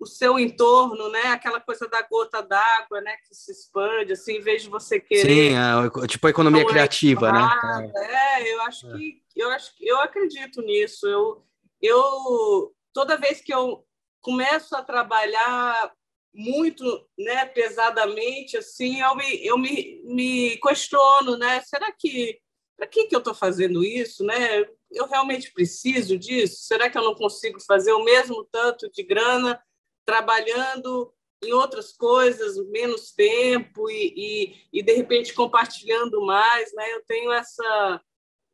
[0.00, 1.26] o seu entorno, né?
[1.26, 3.16] Aquela coisa da gota d'água, né?
[3.16, 5.22] Que se expande, assim, em vez de você querer.
[5.22, 7.48] Sim, é, tipo a economia criativa, né?
[7.94, 11.06] É, eu acho que eu acho que eu acredito nisso.
[11.06, 11.44] Eu,
[11.80, 13.86] eu toda vez que eu
[14.20, 15.92] começo a trabalhar
[16.34, 21.60] muito, né, pesadamente, assim, eu me, eu me, me questiono, né?
[21.62, 22.38] Será que
[22.76, 24.64] para que que eu estou fazendo isso, né?
[24.90, 26.62] Eu realmente preciso disso?
[26.62, 29.60] Será que eu não consigo fazer o mesmo tanto de grana
[30.06, 36.94] trabalhando em outras coisas, menos tempo e, e, e, de repente compartilhando mais, né?
[36.94, 38.00] Eu tenho essa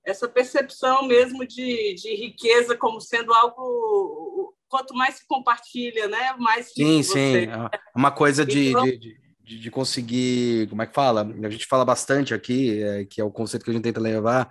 [0.05, 6.35] essa percepção mesmo de, de riqueza como sendo algo quanto mais se compartilha, né?
[6.39, 10.95] Mais sim, sim, é uma coisa de, então, de, de, de, conseguir, como é que
[10.95, 11.23] fala?
[11.43, 14.51] A gente fala bastante aqui, é, que é o conceito que a gente tenta levar,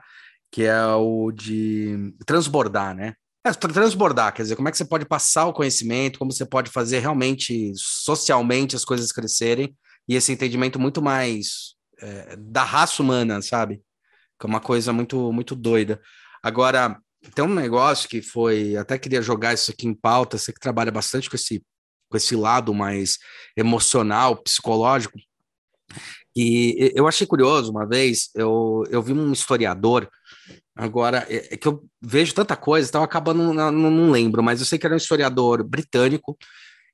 [0.49, 3.13] que é o de transbordar, né?
[3.45, 6.71] É, transbordar, quer dizer, como é que você pode passar o conhecimento, como você pode
[6.71, 9.75] fazer realmente socialmente as coisas crescerem
[10.07, 13.81] e esse entendimento muito mais é, da raça humana, sabe?
[14.43, 16.01] Que é uma coisa muito, muito doida.
[16.43, 16.99] Agora,
[17.33, 20.91] tem um negócio que foi, até queria jogar isso aqui em pauta, você que trabalha
[20.91, 21.63] bastante com esse,
[22.09, 23.19] com esse lado mais
[23.55, 25.17] emocional, psicológico,
[26.35, 30.09] e eu achei curioso uma vez, eu, eu vi um historiador
[30.75, 34.65] Agora, é, é que eu vejo tanta coisa, então acabando, não, não lembro, mas eu
[34.65, 36.35] sei que era um historiador britânico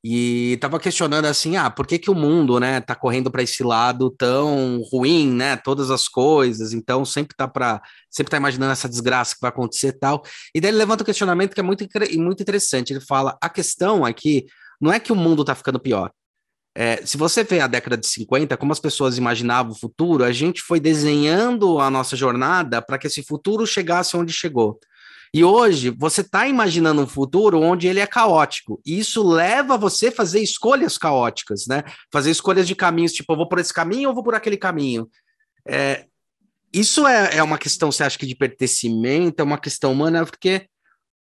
[0.03, 3.63] e estava questionando assim, ah, por que, que o mundo, né, tá correndo para esse
[3.63, 8.87] lado tão ruim, né, todas as coisas, então sempre tá para, sempre tá imaginando essa
[8.87, 10.23] desgraça que vai acontecer tal.
[10.55, 11.85] E daí ele levanta um questionamento que é muito,
[12.17, 12.93] muito interessante.
[12.93, 14.45] Ele fala: a questão aqui
[14.79, 16.11] não é que o mundo tá ficando pior,
[16.75, 20.31] é, se você vê a década de 50, como as pessoas imaginavam o futuro, a
[20.31, 24.79] gente foi desenhando a nossa jornada para que esse futuro chegasse onde chegou.
[25.33, 28.81] E hoje você está imaginando um futuro onde ele é caótico.
[28.85, 31.83] E isso leva você a fazer escolhas caóticas, né?
[32.11, 35.09] Fazer escolhas de caminhos, tipo, eu vou por esse caminho ou vou por aquele caminho.
[35.67, 36.05] É,
[36.73, 40.67] isso é, é uma questão, você acha que de pertencimento, é uma questão humana, porque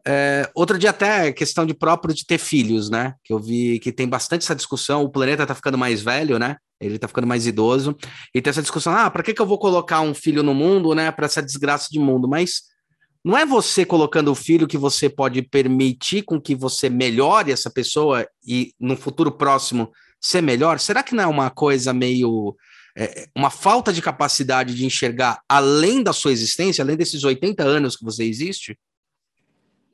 [0.05, 3.15] É, outro dia até questão de próprio de ter filhos, né?
[3.23, 5.05] Que eu vi que tem bastante essa discussão.
[5.05, 6.57] O planeta tá ficando mais velho, né?
[6.81, 7.97] Ele tá ficando mais idoso.
[8.35, 10.93] E tem essa discussão: ah, para que, que eu vou colocar um filho no mundo,
[10.93, 11.13] né?
[11.13, 12.27] Para essa desgraça de mundo.
[12.27, 12.63] Mas
[13.25, 17.71] não é você colocando o filho que você pode permitir com que você melhore essa
[17.71, 20.81] pessoa e no futuro próximo ser melhor?
[20.81, 22.57] Será que não é uma coisa meio.
[22.95, 27.97] É, uma falta de capacidade de enxergar além da sua existência, além desses 80 anos
[27.97, 28.79] que você existe?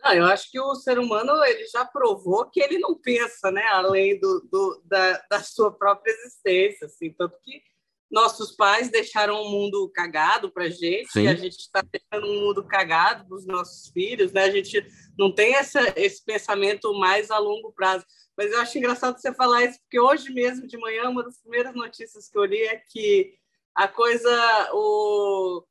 [0.02, 3.62] Não, eu acho que o ser humano ele já provou que ele não pensa, né,
[3.68, 7.62] além do, do da, da, sua própria existência, assim, tanto que
[8.10, 11.22] nossos pais deixaram o mundo cagado para gente, Sim.
[11.22, 14.44] e a gente está deixando um mundo cagado para os nossos filhos, né?
[14.44, 14.84] A gente
[15.18, 18.04] não tem essa, esse pensamento mais a longo prazo.
[18.36, 21.74] Mas eu acho engraçado você falar isso, porque hoje mesmo de manhã uma das primeiras
[21.74, 23.34] notícias que eu li é que
[23.74, 25.64] a coisa, o,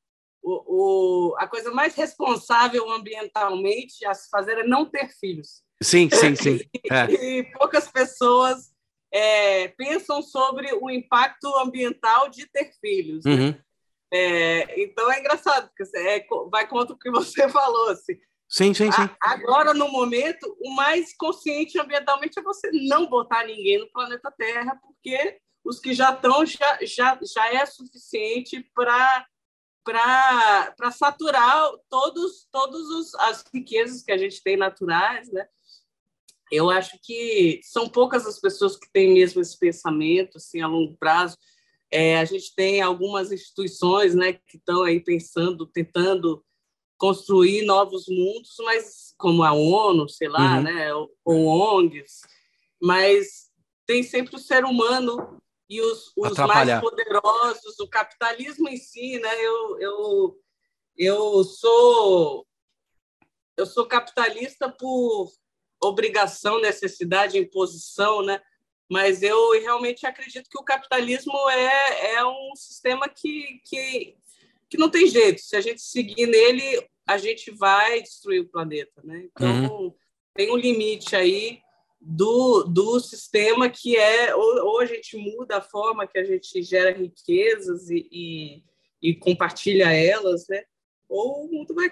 [0.44, 5.64] o, o, a coisa mais responsável ambientalmente a se fazer é não ter filhos.
[5.82, 6.60] Sim, sim, sim.
[6.92, 7.12] É.
[7.12, 8.72] e, poucas pessoas
[9.12, 13.26] é, pensam sobre o impacto ambiental de ter filhos.
[13.26, 13.32] Né?
[13.32, 13.48] Uhum.
[13.48, 13.62] Né?
[14.12, 17.90] É, então é engraçado, porque é, vai contra o que você falou.
[17.90, 18.14] Assim.
[18.50, 19.02] Sim, sim, sim.
[19.02, 24.32] A, agora, no momento, o mais consciente ambientalmente é você não botar ninguém no planeta
[24.38, 29.26] Terra, porque os que já estão já, já, já é suficiente para
[29.84, 35.48] para saturar todos todos as riquezas que a gente tem naturais, né?
[36.52, 40.96] Eu acho que são poucas as pessoas que têm mesmo esse pensamento assim a longo
[40.98, 41.38] prazo.
[41.92, 46.44] É, a gente tem algumas instituições, né, que estão aí pensando, tentando
[46.98, 50.64] construir novos mundos, mas como a ONU, sei lá, uhum.
[50.64, 52.22] né, ou, ou ONGs,
[52.82, 53.48] mas
[53.86, 59.46] tem sempre o ser humano e os, os mais poderosos, o capitalismo em si, né?
[59.46, 60.40] Eu, eu,
[60.98, 62.46] eu sou
[63.58, 65.32] eu sou capitalista por
[65.82, 68.42] obrigação, necessidade, imposição, né?
[68.90, 74.16] Mas eu realmente acredito que o capitalismo é, é um sistema que, que,
[74.70, 75.42] que não tem jeito.
[75.42, 79.26] Se a gente seguir nele, a gente vai destruir o planeta, né?
[79.26, 79.94] Então, uhum.
[80.34, 81.60] tem um limite aí
[82.00, 86.62] do, do sistema que é ou, ou, a gente muda a forma que a gente
[86.62, 88.64] gera riquezas e, e,
[89.02, 90.64] e compartilha elas, né?
[91.10, 91.90] ou o mundo vai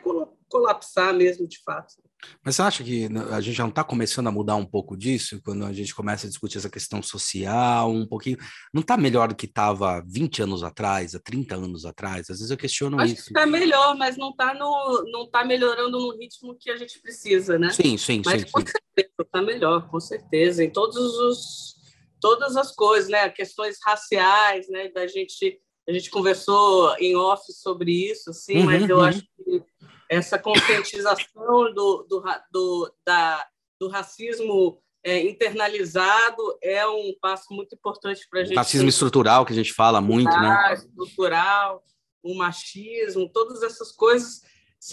[0.55, 1.95] colapsar mesmo de fato.
[2.43, 5.41] Mas você acha que a gente já não está começando a mudar um pouco disso,
[5.43, 8.37] quando a gente começa a discutir essa questão social, um pouquinho?
[8.73, 12.29] Não está melhor do que estava 20 anos atrás, há 30 anos atrás?
[12.29, 13.21] Às vezes eu questiono Acho isso.
[13.21, 16.99] Acho que está melhor, mas não está não tá melhorando no ritmo que a gente
[17.01, 17.69] precisa, né?
[17.71, 18.47] Sim, sim, mas sim.
[18.49, 18.67] com sim.
[18.67, 20.63] certeza está melhor, com certeza.
[20.63, 21.75] Em todos os
[22.21, 23.29] todas as coisas, né?
[23.29, 24.87] Questões raciais, né?
[24.87, 29.03] Da gente a gente conversou em off sobre isso, assim, uhum, mas eu uhum.
[29.03, 29.63] acho que
[30.09, 33.47] essa conscientização do, do, do, da,
[33.79, 38.55] do racismo é, internalizado é um passo muito importante para a gente.
[38.55, 40.73] Racismo estrutural, que a gente fala muito, né?
[40.73, 41.83] Estrutural,
[42.23, 44.41] o machismo, todas essas coisas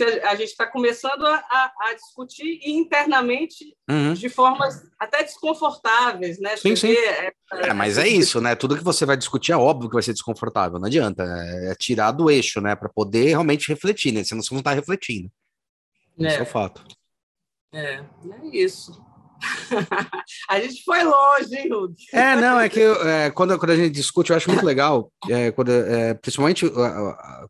[0.01, 4.15] a, a gente está começando a, a, a, discutir internamente uhum.
[4.15, 6.57] de formas até desconfortáveis, né?
[6.57, 6.93] Sim, sim.
[6.93, 8.55] É, é, mas é isso, né?
[8.55, 11.25] Tudo que você vai discutir é óbvio que vai ser desconfortável, não adianta.
[11.25, 12.75] É, é tirar do eixo, né?
[12.75, 14.25] Para poder realmente refletir, né?
[14.25, 15.31] Senão você não está refletindo.
[16.19, 16.27] É.
[16.27, 16.85] Esse é o fato.
[17.73, 18.05] É, é
[18.53, 19.12] isso.
[20.49, 21.95] a gente foi longe, hein, Rudy?
[22.13, 25.51] É, não, é que é, quando, quando a gente discute, eu acho muito legal, é,
[25.51, 26.71] quando, é, principalmente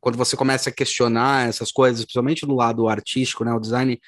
[0.00, 4.00] quando você começa a questionar essas coisas, principalmente no lado artístico, né, o design,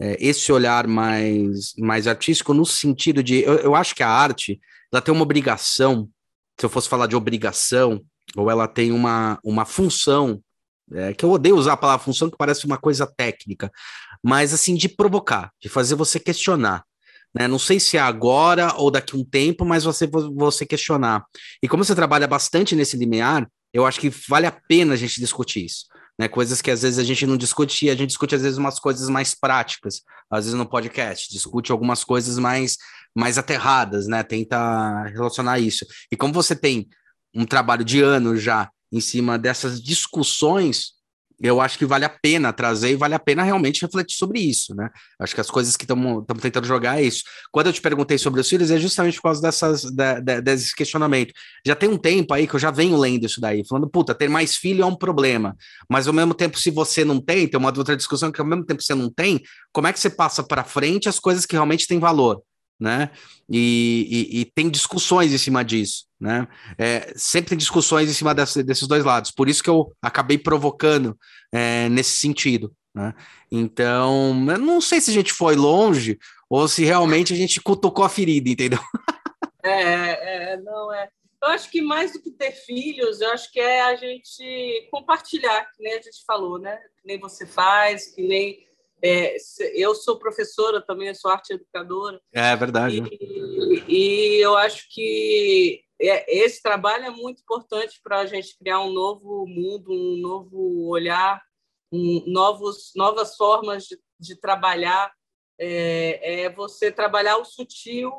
[0.00, 4.60] é, esse olhar mais, mais artístico no sentido de, eu, eu acho que a arte,
[4.92, 6.08] ela tem uma obrigação,
[6.58, 8.02] se eu fosse falar de obrigação,
[8.36, 10.40] ou ela tem uma, uma função,
[10.92, 13.70] é, que eu odeio usar a palavra função, que parece uma coisa técnica,
[14.22, 16.84] mas assim, de provocar, de fazer você questionar.
[17.34, 17.48] Né?
[17.48, 21.24] Não sei se é agora ou daqui um tempo, mas você, você questionar.
[21.62, 25.20] E como você trabalha bastante nesse limiar, eu acho que vale a pena a gente
[25.20, 25.86] discutir isso.
[26.18, 28.78] Né, coisas que às vezes a gente não discute, a gente discute às vezes umas
[28.78, 32.76] coisas mais práticas, às vezes no podcast, discute algumas coisas mais,
[33.14, 34.22] mais aterradas, né?
[34.22, 35.86] Tenta relacionar isso.
[36.12, 36.86] E como você tem
[37.34, 40.92] um trabalho de anos já em cima dessas discussões,
[41.48, 44.74] eu acho que vale a pena trazer e vale a pena realmente refletir sobre isso,
[44.74, 44.88] né?
[45.18, 47.24] Acho que as coisas que estamos tentando jogar é isso.
[47.50, 50.74] Quando eu te perguntei sobre os filhos, é justamente por causa dessas, de, de, desse
[50.74, 51.32] questionamento.
[51.66, 54.28] Já tem um tempo aí que eu já venho lendo isso daí, falando, puta, ter
[54.28, 55.56] mais filho é um problema,
[55.88, 58.64] mas ao mesmo tempo, se você não tem, tem uma outra discussão que ao mesmo
[58.64, 59.40] tempo você não tem,
[59.72, 62.42] como é que você passa para frente as coisas que realmente têm valor?
[62.82, 63.10] Né?
[63.48, 66.48] E, e, e, tem discussões em cima disso, né?
[66.76, 69.30] É, sempre tem discussões em cima desse, desses dois lados.
[69.30, 71.16] Por isso que eu acabei provocando
[71.52, 73.14] é, nesse sentido, né?
[73.50, 76.18] Então, eu não sei se a gente foi longe
[76.50, 78.80] ou se realmente a gente cutucou a ferida, entendeu?
[79.64, 81.08] É, é, não é.
[81.40, 85.70] Eu acho que mais do que ter filhos, eu acho que é a gente compartilhar,
[85.70, 86.76] que nem a gente falou, né?
[87.00, 88.58] Que nem você faz, que nem
[89.02, 89.36] é,
[89.74, 92.20] eu sou professora também, eu sou arte educadora.
[92.32, 93.02] É verdade.
[93.10, 98.80] E, e eu acho que é, esse trabalho é muito importante para a gente criar
[98.80, 101.42] um novo mundo, um novo olhar,
[101.92, 105.12] um, novos, novas formas de, de trabalhar.
[105.58, 108.10] É, é, você trabalhar o sutil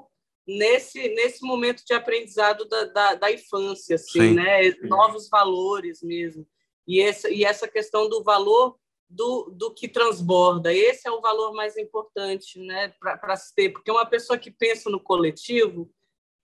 [0.47, 4.71] nesse, nesse momento de aprendizado da, da, da infância, assim, né?
[4.83, 6.45] novos valores mesmo.
[6.87, 8.77] E essa, e essa questão do valor
[9.09, 10.73] do, do que transborda.
[10.73, 14.89] Esse é o valor mais importante né, para se ter, porque uma pessoa que pensa
[14.89, 15.91] no coletivo,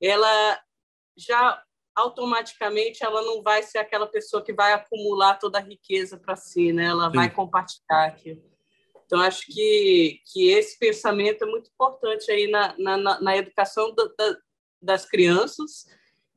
[0.01, 0.61] ela
[1.17, 1.63] já
[1.95, 6.71] automaticamente ela não vai ser aquela pessoa que vai acumular toda a riqueza para si,
[6.71, 6.85] né?
[6.85, 7.15] ela Sim.
[7.15, 8.41] vai compartilhar aquilo.
[9.05, 14.05] Então, acho que, que esse pensamento é muito importante aí na, na, na educação da,
[14.05, 14.37] da,
[14.81, 15.87] das crianças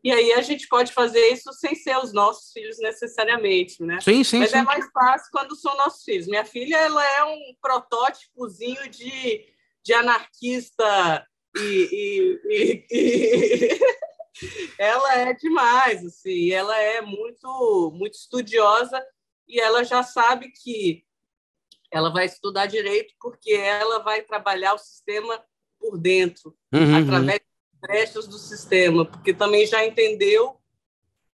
[0.04, 4.00] e aí a gente pode fazer isso sem ser os nossos filhos necessariamente, né?
[4.00, 4.40] Sim, sim.
[4.40, 4.58] Mas sim.
[4.58, 6.26] é mais fácil quando são nossos filhos.
[6.26, 9.46] Minha filha ela é um protótipozinho de,
[9.84, 11.24] de anarquista
[11.56, 11.60] e,
[11.92, 13.78] e, e, e...
[14.76, 16.50] ela é demais, assim.
[16.50, 19.00] Ela é muito muito estudiosa
[19.46, 21.04] e ela já sabe que
[21.92, 25.44] ela vai estudar direito porque ela vai trabalhar o sistema
[25.78, 27.51] por dentro, uhum, através uhum
[27.82, 30.56] brechas do sistema, porque também já entendeu,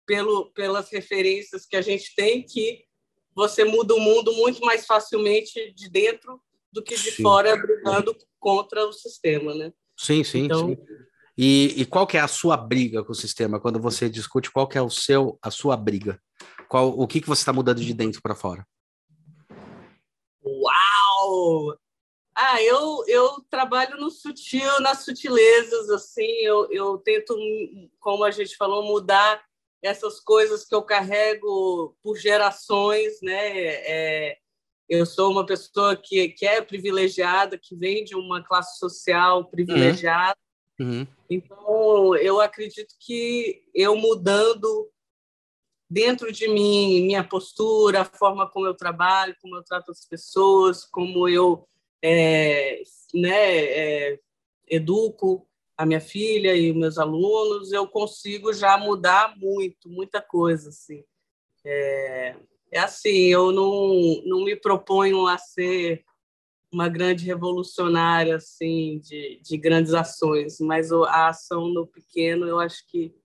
[0.06, 2.86] pelo, pelas referências que a gente tem, que
[3.36, 6.42] você muda o mundo muito mais facilmente de dentro
[6.72, 7.22] do que de sim.
[7.22, 9.74] fora, brigando contra o sistema, né?
[9.98, 10.78] Sim, sim, então, sim.
[11.38, 13.60] E, e, qual que é a sua briga com o sistema?
[13.60, 16.20] Quando você discute, qual que é o seu, a sua briga?
[16.68, 18.66] Qual, o que, que você está mudando de dentro para fora?
[20.44, 21.78] Uau!
[22.40, 27.36] Ah, eu, eu trabalho no sutil, nas sutilezas, assim, eu, eu tento,
[28.00, 29.44] como a gente falou, mudar
[29.82, 33.58] essas coisas que eu carrego por gerações, né?
[33.58, 34.38] É,
[34.88, 40.38] eu sou uma pessoa que, que é privilegiada, que vem de uma classe social privilegiada.
[40.80, 41.00] Uhum.
[41.00, 41.08] Uhum.
[41.28, 44.92] Então, eu acredito que eu mudando
[45.90, 50.86] dentro de mim, minha postura, a forma como eu trabalho, como eu trato as pessoas,
[50.86, 51.68] como eu
[52.02, 52.82] é,
[53.14, 54.20] né, é,
[54.70, 60.70] educo a minha filha e meus alunos, eu consigo já mudar muito, muita coisa.
[60.70, 61.04] Assim.
[61.64, 62.36] É,
[62.72, 66.04] é assim, eu não, não me proponho a ser
[66.72, 72.86] uma grande revolucionária assim de, de grandes ações, mas a ação no pequeno eu acho
[72.88, 73.16] que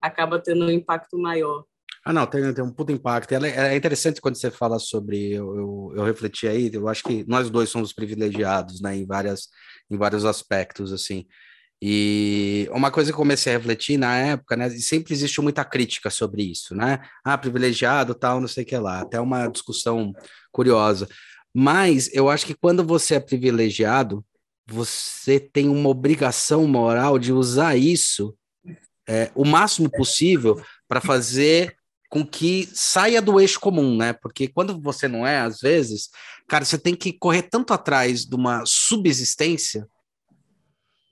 [0.00, 1.64] acaba tendo um impacto maior.
[2.04, 3.32] Ah, não, tem, tem um puto impacto.
[3.32, 5.32] É, é interessante quando você fala sobre.
[5.32, 9.48] Eu, eu, eu, refleti aí, eu acho que nós dois somos privilegiados, né, em, várias,
[9.90, 11.26] em vários aspectos, assim.
[11.80, 16.10] E uma coisa que eu comecei a refletir na época, né, sempre existiu muita crítica
[16.10, 17.00] sobre isso, né?
[17.24, 19.00] Ah, privilegiado, tal, não sei o que lá.
[19.00, 20.12] Até uma discussão
[20.50, 21.08] curiosa.
[21.54, 24.24] Mas eu acho que quando você é privilegiado,
[24.66, 28.36] você tem uma obrigação moral de usar isso
[29.08, 31.76] é, o máximo possível para fazer
[32.12, 34.12] com que saia do eixo comum, né?
[34.12, 36.10] Porque quando você não é, às vezes,
[36.46, 39.88] cara, você tem que correr tanto atrás de uma subsistência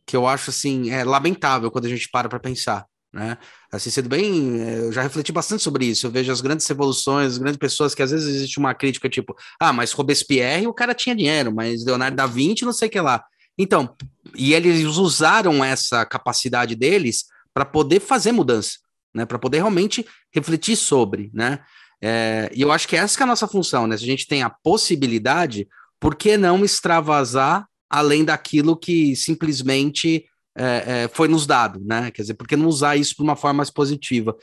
[0.05, 3.38] que eu acho assim, é lamentável quando a gente para para pensar, né?
[3.72, 6.07] Assim, sendo bem, é, eu já refleti bastante sobre isso.
[6.07, 9.34] Eu vejo as grandes revoluções, as grandes pessoas que às vezes existe uma crítica tipo,
[9.59, 13.01] ah, mas Robespierre o cara tinha dinheiro, mas Leonardo da Vinci não sei o que
[13.01, 13.24] lá.
[13.57, 13.96] Então,
[14.34, 17.24] e eles usaram essa capacidade deles
[17.55, 18.72] para poder fazer mudança
[19.14, 19.26] né?
[19.26, 21.61] Para poder realmente refletir sobre, né?
[22.03, 23.97] É, e eu acho que essa é a nossa função, né?
[23.97, 25.68] Se a gente tem a possibilidade,
[25.99, 30.24] por que não extravasar além daquilo que simplesmente
[30.57, 32.11] é, é, foi nos dado, né?
[32.11, 34.37] Quer dizer, por que não usar isso de uma forma mais positiva?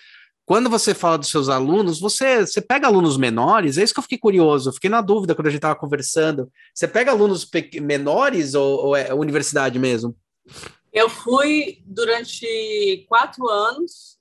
[0.46, 4.04] Quando você fala dos seus alunos, você, você pega alunos menores, é isso que eu
[4.04, 6.50] fiquei curioso, eu fiquei na dúvida quando a gente estava conversando.
[6.74, 7.50] Você pega alunos
[7.82, 10.16] menores ou, ou é universidade mesmo?
[10.94, 14.17] Eu fui durante quatro anos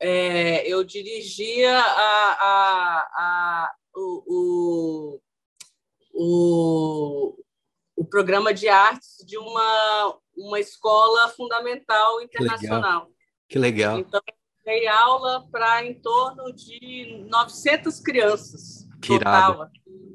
[0.00, 5.20] é, eu dirigia a, a, a, o,
[6.12, 7.38] o,
[7.96, 13.10] o, programa de artes de uma, uma escola fundamental internacional.
[13.48, 13.98] Que legal.
[13.98, 14.20] Então,
[14.64, 18.86] dei aula para em torno de 900 crianças.
[19.00, 19.70] Que total,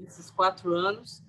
[0.08, 1.24] esses quatro anos.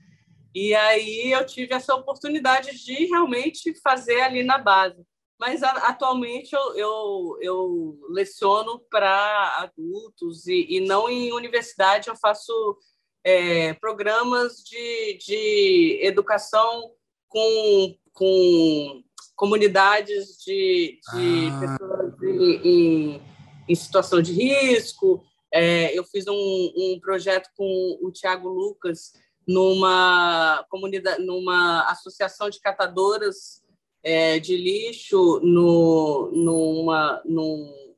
[0.54, 5.02] E aí eu tive essa oportunidade de realmente fazer ali na base.
[5.42, 12.78] Mas atualmente eu, eu, eu leciono para adultos e, e, não em universidade, eu faço
[13.24, 16.92] é, programas de, de educação
[17.26, 19.02] com, com
[19.34, 21.60] comunidades de, de ah.
[21.60, 23.22] pessoas em, em,
[23.68, 25.24] em, situação de risco.
[25.52, 29.10] É, eu fiz um, um projeto com o Tiago Lucas
[29.44, 33.61] numa comunidade, numa associação de catadoras
[34.02, 37.94] é, de lixo no, numa, num,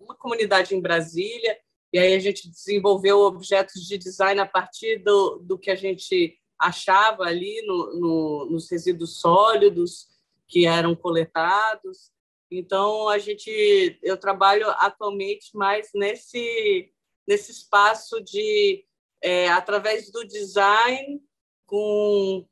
[0.00, 1.58] numa comunidade em Brasília.
[1.92, 6.38] E aí a gente desenvolveu objetos de design a partir do, do que a gente
[6.58, 10.06] achava ali no, no, nos resíduos sólidos
[10.48, 12.10] que eram coletados.
[12.50, 16.92] Então a gente, eu trabalho atualmente mais nesse
[17.26, 18.84] nesse espaço de
[19.20, 21.22] é, através do design
[21.66, 22.46] com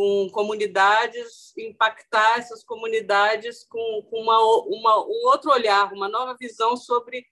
[0.00, 6.74] com comunidades, impactar essas comunidades com, com uma, uma, um outro olhar, uma nova visão
[6.74, 7.26] sobre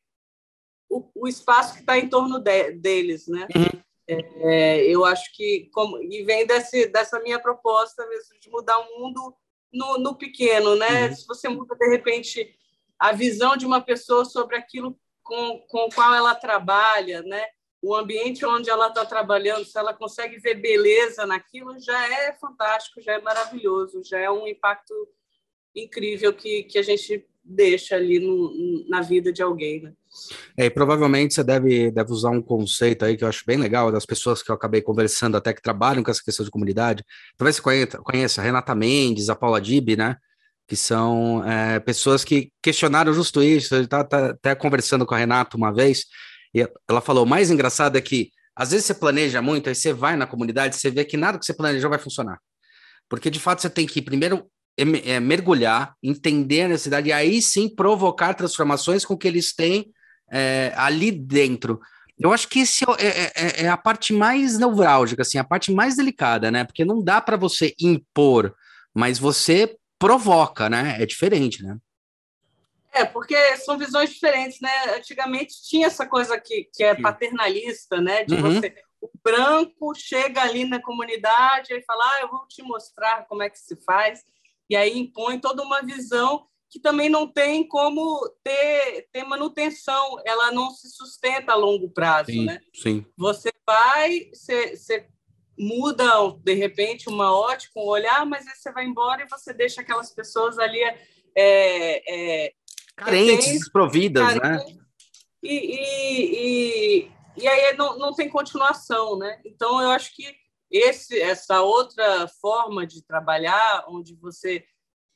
[0.87, 3.49] o, o espaço que está em torno de, deles, né?
[3.57, 3.83] Uhum.
[4.07, 9.01] É, eu acho que como e vem desse, dessa minha proposta mesmo de mudar o
[9.01, 9.35] mundo
[9.73, 11.07] no, no pequeno, né?
[11.07, 11.16] Uhum.
[11.16, 12.55] Se você muda de repente
[12.99, 17.47] a visão de uma pessoa sobre aquilo com, com o qual ela trabalha, né?
[17.81, 23.01] O ambiente onde ela está trabalhando, se ela consegue ver beleza naquilo, já é fantástico,
[23.01, 24.95] já é maravilhoso, já é um impacto
[25.74, 29.83] incrível que, que a gente deixa ali no, na vida de alguém.
[29.83, 29.93] Né?
[30.57, 33.91] É, e provavelmente você deve, deve usar um conceito aí que eu acho bem legal,
[33.91, 37.05] das pessoas que eu acabei conversando até que trabalham com essa questão de comunidade.
[37.37, 40.16] Talvez você conheça, conheça a Renata Mendes, a Paula Dib, né?
[40.66, 43.74] Que são é, pessoas que questionaram justo isso.
[43.74, 46.05] Eu estava até conversando com a Renata uma vez,
[46.55, 49.93] e ela falou: o mais engraçado é que às vezes você planeja muito, aí você
[49.93, 52.39] vai na comunidade, você vê que nada que você planejou vai funcionar.
[53.09, 57.69] Porque de fato você tem que primeiro é, mergulhar, entender a necessidade e aí sim
[57.69, 59.93] provocar transformações com que eles têm
[60.31, 61.81] é, ali dentro.
[62.19, 65.73] Eu acho que esse é, é, é, é, a parte mais neurálgica, assim, a parte
[65.73, 66.65] mais delicada, né?
[66.65, 68.55] Porque não dá para você impor,
[68.93, 70.97] mas você provoca, né?
[71.01, 71.77] É diferente, né?
[72.99, 74.97] É, porque são visões diferentes, né?
[74.97, 78.25] Antigamente tinha essa coisa que, que é paternalista, né?
[78.25, 78.43] De uhum.
[78.43, 83.43] você, o branco chega ali na comunidade e fala, ah, eu vou te mostrar como
[83.43, 84.25] é que se faz
[84.69, 90.53] e aí impõe toda uma visão que também não tem como ter, ter manutenção, ela
[90.53, 92.61] não se sustenta a longo prazo, sim, né?
[92.75, 93.07] Sim.
[93.17, 95.09] Você vai, você, você
[95.59, 96.05] muda
[96.45, 100.15] de repente uma ótica, um olhar, mas aí você vai embora e você deixa aquelas
[100.15, 100.97] pessoas ali é,
[102.47, 102.53] é,
[102.99, 104.59] carentes, desprovidas, né?
[105.43, 109.41] E, e, e, e aí não, não tem continuação, né?
[109.45, 110.35] Então eu acho que
[110.71, 114.65] esse essa outra forma de trabalhar, onde você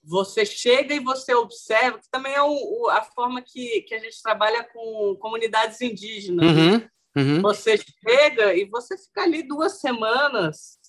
[0.05, 3.99] você chega e você observa, que também é o, o, a forma que, que a
[3.99, 6.45] gente trabalha com comunidades indígenas.
[6.45, 7.43] Uhum, uhum.
[7.43, 10.82] Você chega e você fica ali duas semanas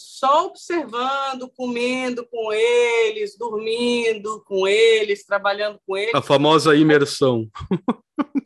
[0.00, 6.14] só observando, comendo com eles, dormindo com eles, trabalhando com eles.
[6.14, 7.46] A famosa imersão.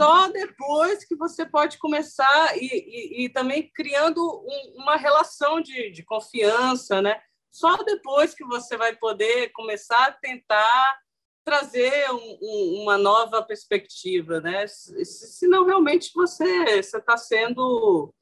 [0.01, 5.91] Só depois que você pode começar e, e, e também criando um, uma relação de,
[5.91, 7.21] de confiança, né?
[7.53, 10.99] Só depois que você vai poder começar a tentar
[11.45, 14.67] trazer um, um, uma nova perspectiva, né?
[14.67, 18.13] Senão realmente você está sendo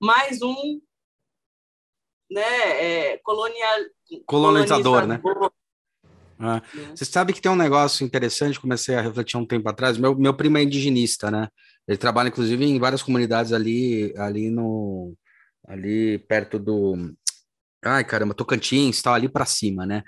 [0.00, 0.80] mais um
[2.30, 3.80] né, é, colonial,
[4.26, 5.20] colonizador, né?
[6.38, 6.60] Ah,
[6.94, 9.96] você sabe que tem um negócio interessante, comecei a refletir um tempo atrás.
[9.96, 11.48] Meu, meu primo é indigenista, né?
[11.88, 15.14] Ele trabalha, inclusive, em várias comunidades ali, ali no,
[15.66, 17.14] ali perto do,
[17.84, 20.02] ai caramba, Tocantins, tal, ali para cima, né?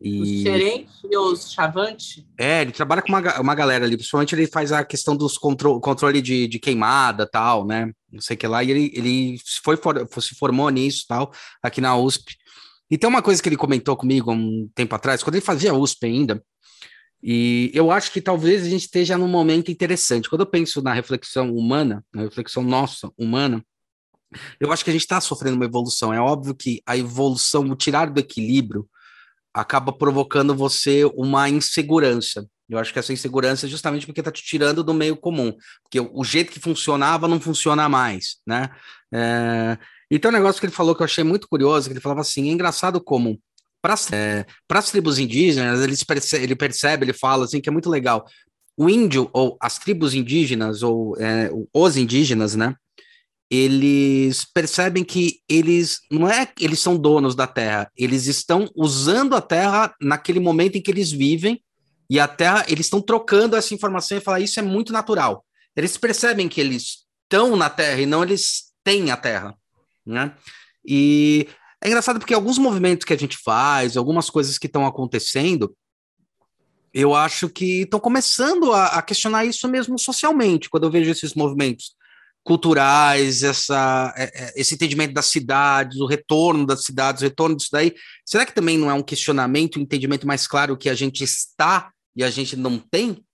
[0.00, 0.20] E...
[0.20, 2.26] Os e os Chavante?
[2.38, 5.78] É, ele trabalha com uma, uma galera ali, principalmente ele faz a questão dos contro
[5.80, 7.92] controle de, de queimada tal, né?
[8.10, 11.30] Não sei o que lá, e ele, ele foi for, se formou nisso tal,
[11.62, 12.34] aqui na USP.
[12.90, 16.06] E tem uma coisa que ele comentou comigo um tempo atrás, quando ele fazia USP
[16.06, 16.42] ainda,
[17.22, 20.28] e eu acho que talvez a gente esteja num momento interessante.
[20.28, 23.62] Quando eu penso na reflexão humana, na reflexão nossa, humana,
[24.58, 26.14] eu acho que a gente está sofrendo uma evolução.
[26.14, 28.88] É óbvio que a evolução, o tirar do equilíbrio,
[29.54, 32.46] acaba provocando você uma insegurança.
[32.68, 35.98] Eu acho que essa insegurança é justamente porque está te tirando do meio comum, porque
[36.00, 38.70] o jeito que funcionava não funciona mais, né?
[39.12, 39.76] É...
[40.10, 42.20] E tem um negócio que ele falou que eu achei muito curioso, que ele falava
[42.20, 43.40] assim, é engraçado como
[43.82, 47.88] para é, as tribos indígenas, ele percebe, ele percebe, ele fala assim, que é muito
[47.88, 48.26] legal.
[48.76, 52.74] O índio, ou as tribos indígenas, ou é, os indígenas, né?
[53.50, 59.40] Eles percebem que eles não é eles são donos da Terra, eles estão usando a
[59.40, 61.60] Terra naquele momento em que eles vivem
[62.08, 65.44] e a Terra, eles estão trocando essa informação e falar isso é muito natural.
[65.76, 69.56] Eles percebem que eles estão na Terra e não eles têm a Terra,
[70.06, 70.34] né?
[70.84, 71.48] E
[71.82, 75.74] é engraçado porque alguns movimentos que a gente faz, algumas coisas que estão acontecendo,
[76.92, 81.34] eu acho que estão começando a, a questionar isso mesmo socialmente, quando eu vejo esses
[81.34, 81.94] movimentos
[82.42, 87.70] culturais, essa, é, é, esse entendimento das cidades, o retorno das cidades, o retorno disso
[87.72, 91.22] daí, será que também não é um questionamento, um entendimento mais claro que a gente
[91.22, 93.24] está e a gente não tem?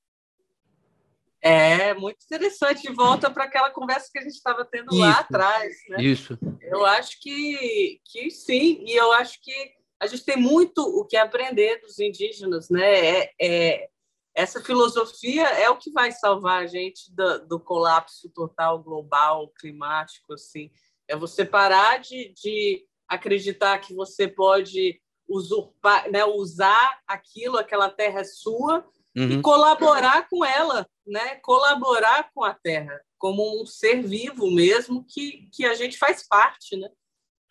[1.41, 5.73] É muito interessante, volta para aquela conversa que a gente estava tendo isso, lá atrás.
[5.91, 6.03] Né?
[6.03, 6.37] Isso.
[6.61, 9.53] Eu acho que, que sim, e eu acho que
[10.01, 13.21] a gente tem muito o que aprender dos indígenas, né?
[13.21, 13.89] É, é
[14.37, 20.35] essa filosofia é o que vai salvar a gente do, do colapso total global, climático,
[20.35, 20.71] assim.
[21.09, 28.21] É você parar de, de acreditar que você pode usurpar, né, usar aquilo, aquela terra
[28.21, 29.31] é sua, uhum.
[29.31, 31.37] e colaborar com ela, né?
[31.37, 36.77] colaborar com a terra, como um ser vivo mesmo, que, que a gente faz parte.
[36.77, 36.91] Né?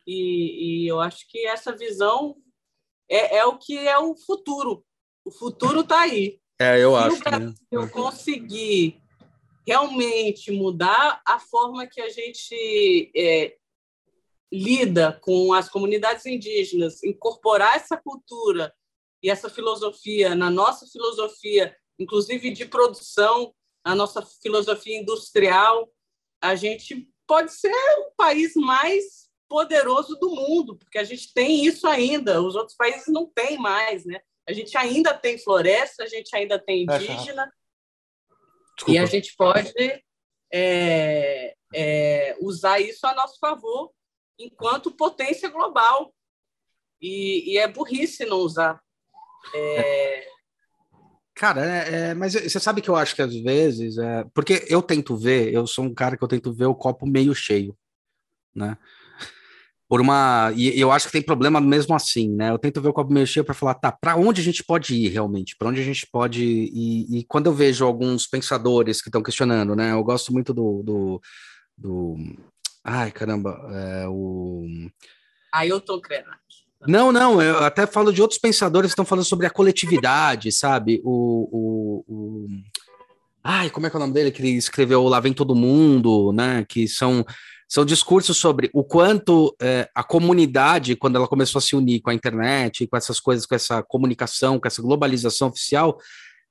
[0.05, 2.37] E, e eu acho que essa visão
[3.09, 4.85] é, é o que é o futuro.
[5.25, 6.39] O futuro está aí.
[6.59, 7.39] É, eu Se acho.
[7.39, 7.53] Né?
[7.71, 9.01] eu conseguir
[9.67, 13.57] realmente mudar a forma que a gente é,
[14.51, 18.73] lida com as comunidades indígenas, incorporar essa cultura
[19.23, 23.53] e essa filosofia na nossa filosofia, inclusive de produção,
[23.83, 25.89] a nossa filosofia industrial,
[26.41, 31.87] a gente pode ser o país mais poderoso do mundo, porque a gente tem isso
[31.87, 34.19] ainda, os outros países não têm mais, né?
[34.47, 37.51] A gente ainda tem floresta, a gente ainda tem indígena,
[38.87, 39.73] e a gente pode
[40.53, 43.91] é, é, usar isso a nosso favor
[44.37, 46.13] enquanto potência global.
[47.01, 48.81] E, e é burrice não usar.
[49.53, 50.27] É...
[51.33, 54.81] Cara, é, é, mas você sabe que eu acho que às vezes, é, porque eu
[54.81, 57.77] tento ver, eu sou um cara que eu tento ver o copo meio cheio,
[58.55, 58.77] né?
[59.87, 60.51] Por uma.
[60.55, 62.49] E eu acho que tem problema mesmo assim, né?
[62.49, 64.95] Eu tento ver o copo meio cheio para falar, tá, para onde a gente pode
[64.95, 65.55] ir realmente?
[65.55, 67.17] Para onde a gente pode ir?
[67.19, 69.91] E, quando eu vejo alguns pensadores que estão questionando, né?
[69.91, 70.81] Eu gosto muito do.
[70.83, 71.21] do,
[71.77, 72.15] do...
[72.83, 74.65] Ai, caramba, é, o.
[75.53, 76.39] Ailton Krenak.
[76.87, 81.01] Não, não, eu até falo de outros pensadores que estão falando sobre a coletividade, sabe?
[81.03, 82.47] O, o, o,
[83.43, 84.31] Ai, como é que é o nome dele?
[84.31, 86.65] Que ele escreveu Lá Vem Todo Mundo, né?
[86.67, 87.25] Que são
[87.67, 92.09] são discursos sobre o quanto é, a comunidade, quando ela começou a se unir com
[92.09, 95.97] a internet, com essas coisas, com essa comunicação, com essa globalização oficial,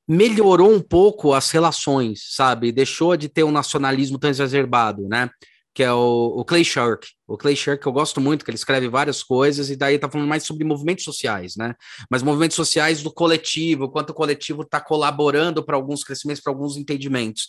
[0.07, 2.73] melhorou um pouco as relações, sabe?
[2.73, 5.31] Deixou de ter um nacionalismo tão exacerbado, né?
[5.73, 7.07] Que é o, o Clay Shirk.
[7.27, 10.29] O Clay Shirk eu gosto muito, que ele escreve várias coisas, e daí tá falando
[10.29, 11.75] mais sobre movimentos sociais, né?
[12.11, 16.77] Mas movimentos sociais do coletivo, quanto o coletivo está colaborando para alguns crescimentos, para alguns
[16.77, 17.49] entendimentos.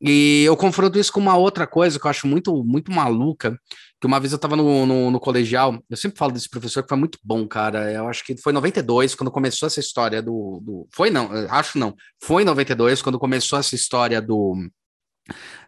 [0.00, 3.58] E eu confronto isso com uma outra coisa que eu acho muito, muito maluca,
[4.00, 6.88] que uma vez eu estava no, no, no, colegial, eu sempre falo desse professor que
[6.88, 10.60] foi muito bom, cara, eu acho que foi em 92, quando começou essa história do,
[10.62, 10.88] do...
[10.92, 14.56] Foi não, acho não, foi em 92, quando começou essa história do...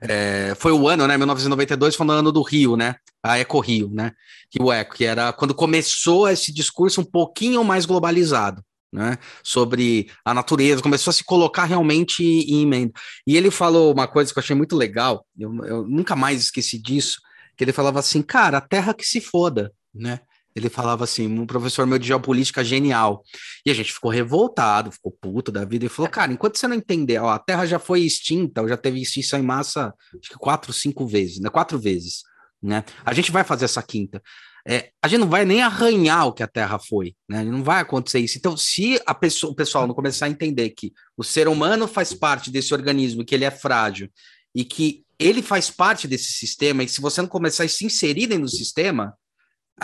[0.00, 3.90] É, foi o ano, né, 1992, foi no ano do Rio, né, a Eco Rio,
[3.92, 4.12] né,
[4.48, 8.62] que o Eco, que era quando começou esse discurso um pouquinho mais globalizado
[8.92, 12.92] né, sobre a natureza, começou a se colocar realmente em emenda.
[13.26, 16.78] E ele falou uma coisa que eu achei muito legal, eu, eu nunca mais esqueci
[16.78, 17.20] disso,
[17.56, 20.20] que ele falava assim, cara, a terra que se foda, né?
[20.54, 23.22] Ele falava assim, um professor meu de geopolítica genial.
[23.64, 26.74] E a gente ficou revoltado, ficou puto da vida, e falou, cara, enquanto você não
[26.74, 30.38] entender, ó, a Terra já foi extinta, ou já teve extinção em massa, acho que
[30.38, 31.48] quatro, cinco vezes, né?
[31.48, 32.22] Quatro vezes,
[32.60, 32.84] né?
[33.04, 34.20] A gente vai fazer essa quinta
[34.66, 37.42] é, a gente não vai nem arranhar o que a Terra foi, né?
[37.44, 38.36] Não vai acontecer isso.
[38.36, 42.12] Então, se a pessoa, o pessoal não começar a entender que o ser humano faz
[42.12, 44.10] parte desse organismo, que ele é frágil
[44.54, 48.26] e que ele faz parte desse sistema, e se você não começar a se inserir
[48.26, 49.14] dentro do sistema,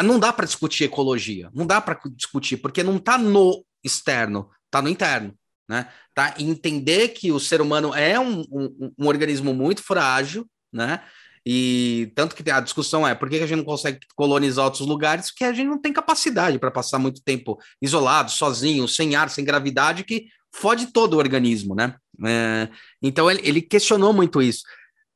[0.03, 4.83] não dá para discutir ecologia, não dá para discutir, porque não está no externo, está
[4.83, 5.35] no interno.
[5.68, 5.89] Né?
[6.14, 6.33] Tá?
[6.39, 11.03] entender que o ser humano é um, um, um organismo muito frágil, né?
[11.49, 15.30] E tanto que a discussão é por que a gente não consegue colonizar outros lugares?
[15.30, 19.44] Porque a gente não tem capacidade para passar muito tempo isolado, sozinho, sem ar, sem
[19.44, 21.94] gravidade, que fode todo o organismo, né?
[22.26, 22.68] É,
[23.01, 24.64] então ele, ele questionou muito isso.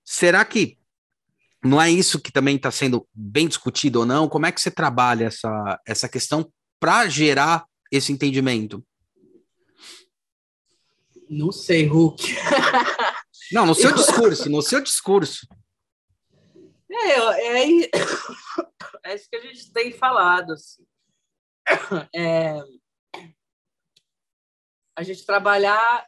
[0.04, 0.78] Será que
[1.64, 4.28] não é isso que também está sendo bem discutido ou não?
[4.28, 8.84] Como é que você trabalha essa, essa questão para gerar esse entendimento?
[11.28, 12.36] Não sei, Hulk.
[13.50, 15.48] não, no seu discurso, no seu discurso.
[16.90, 17.90] É, é,
[19.04, 20.52] é isso que a gente tem falado.
[20.52, 20.84] Assim.
[22.14, 22.60] É,
[24.96, 26.06] a gente trabalhar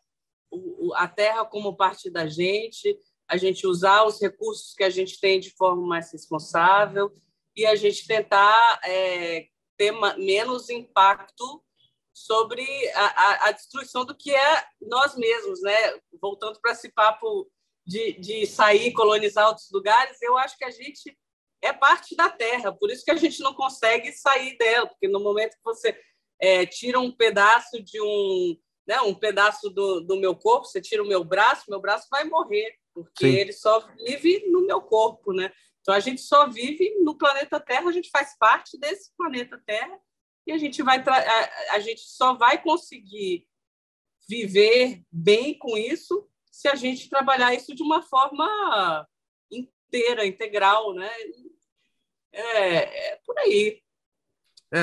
[0.96, 5.40] a terra como parte da gente, a gente usar os recursos que a gente tem
[5.40, 7.10] de forma mais responsável
[7.56, 11.64] e a gente tentar é, ter menos impacto
[12.12, 12.62] sobre
[12.94, 15.98] a, a, a, destruição do que é nós mesmos, né?
[16.20, 17.50] Voltando para esse papo
[17.84, 21.16] de, de sair colonizar outros lugares, eu acho que a gente
[21.60, 25.20] é parte da Terra, por isso que a gente não consegue sair dela, porque no
[25.20, 25.98] momento que você
[26.40, 28.56] é, tira um pedaço de um,
[28.86, 32.24] né, um pedaço do, do meu corpo, você tira o meu braço, meu braço vai
[32.24, 33.36] morrer, porque Sim.
[33.36, 35.52] ele só vive no meu corpo, né?
[35.80, 39.98] Então a gente só vive no planeta Terra, a gente faz parte desse planeta Terra
[40.46, 43.46] e a gente vai a, a gente só vai conseguir
[44.28, 49.08] viver bem com isso se a gente trabalhar isso de uma forma
[49.50, 51.10] inteira, integral, né?
[52.30, 53.80] É, é por aí.
[54.72, 54.82] É,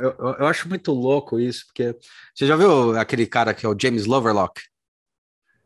[0.00, 1.96] eu, eu, acho muito louco isso, porque
[2.34, 4.62] você já viu aquele cara que é o James Loverlock?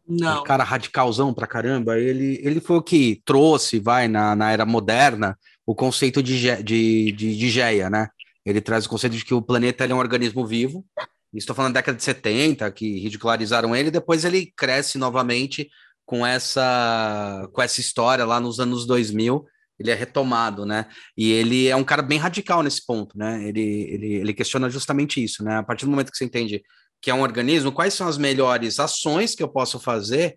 [0.07, 0.41] Não.
[0.41, 1.99] Um cara radicalzão pra caramba.
[1.99, 7.13] Ele, ele foi o que trouxe, vai, na, na era moderna, o conceito de, de,
[7.13, 8.09] de, de Geia, né?
[8.45, 10.85] Ele traz o conceito de que o planeta é um organismo vivo.
[11.33, 15.71] Estou falando da década de 70, que ridicularizaram ele, depois ele cresce novamente
[16.05, 19.45] com essa, com essa história lá nos anos 2000,
[19.79, 20.87] ele é retomado, né?
[21.17, 23.43] E ele é um cara bem radical nesse ponto, né?
[23.47, 25.57] Ele, ele, ele questiona justamente isso, né?
[25.57, 26.63] A partir do momento que você entende
[27.01, 30.37] que é um organismo, quais são as melhores ações que eu posso fazer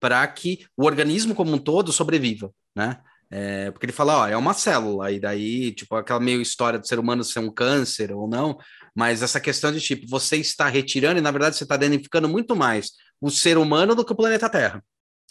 [0.00, 2.98] para que o organismo como um todo sobreviva, né?
[3.30, 6.86] É, porque ele fala, ó, é uma célula, e daí, tipo, aquela meio história do
[6.86, 8.58] ser humano ser um câncer ou não,
[8.94, 12.54] mas essa questão de, tipo, você está retirando e, na verdade, você está danificando muito
[12.54, 14.84] mais o ser humano do que o planeta Terra,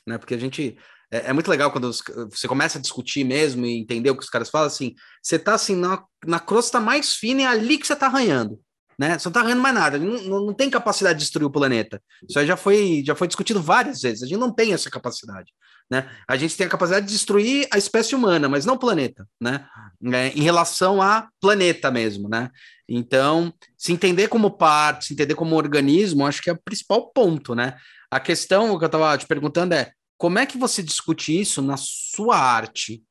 [0.08, 0.18] né?
[0.18, 0.78] Porque a gente,
[1.12, 4.30] é, é, muito legal quando você começa a discutir mesmo e entender o que os
[4.30, 7.86] caras falam, assim, você tá assim na, na crosta mais fina e é ali que
[7.86, 8.60] você tá arranhando,
[8.98, 9.20] né?
[9.20, 12.02] Você não tá arranhando mais nada, não, não, tem capacidade de destruir o planeta.
[12.28, 15.52] Isso já foi, já foi discutido várias vezes, a gente não tem essa capacidade,
[15.92, 16.10] né?
[16.26, 19.68] A gente tem a capacidade de destruir a espécie humana, mas não o planeta, né?
[20.14, 22.50] É, em relação a planeta mesmo, né?
[22.88, 27.54] Então, se entender como parte, se entender como organismo, acho que é o principal ponto,
[27.54, 27.76] né?
[28.10, 31.76] A questão que eu estava te perguntando é como é que você discute isso na
[31.78, 33.04] sua arte,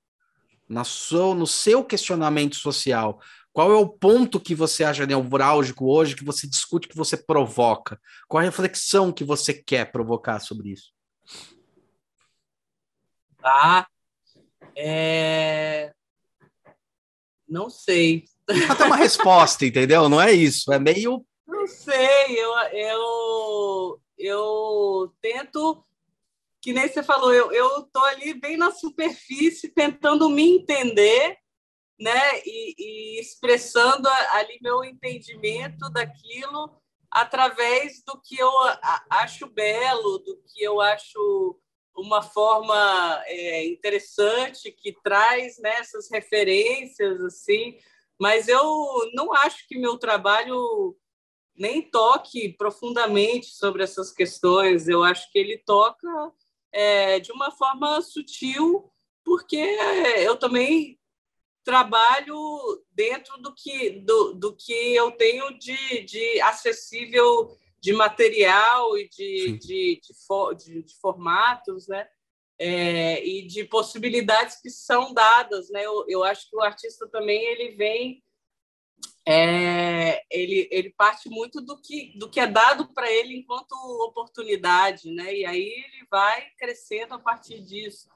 [0.67, 3.21] na sua, no seu questionamento social?
[3.53, 8.01] Qual é o ponto que você acha neurálgico hoje, que você discute, que você provoca?
[8.27, 10.93] Qual a reflexão que você quer provocar sobre isso?
[13.43, 13.87] Ah,
[14.77, 15.93] é...
[17.49, 18.25] não sei.
[18.69, 20.09] Até uma resposta, entendeu?
[20.09, 21.25] Não é isso, é meio.
[21.47, 25.85] Não sei, eu, eu, eu tento
[26.61, 31.39] que nem você falou, eu eu tô ali bem na superfície tentando me entender,
[31.99, 36.81] né, e, e expressando ali meu entendimento daquilo
[37.11, 38.51] através do que eu
[39.11, 41.60] acho belo, do que eu acho
[41.97, 47.79] uma forma é, interessante que traz nessas né, referências assim,
[48.19, 48.63] mas eu
[49.15, 50.97] não acho que meu trabalho
[51.57, 54.89] nem toque profundamente sobre essas questões.
[54.89, 56.09] Eu acho que ele toca
[56.73, 58.91] é, de uma forma sutil,
[59.25, 59.57] porque
[60.19, 60.99] eu também
[61.63, 62.37] trabalho
[62.93, 69.59] dentro do que, do, do que eu tenho de, de acessível de material e de,
[69.59, 72.07] de, de, for, de, de, formatos, né?
[72.59, 75.85] É, e de possibilidades que são dadas, né?
[75.85, 78.23] Eu, eu acho que o artista também ele vem
[79.27, 83.73] é, ele, ele parte muito do que, do que é dado para ele enquanto
[84.05, 85.35] oportunidade, né?
[85.35, 88.09] E aí ele vai crescendo a partir disso.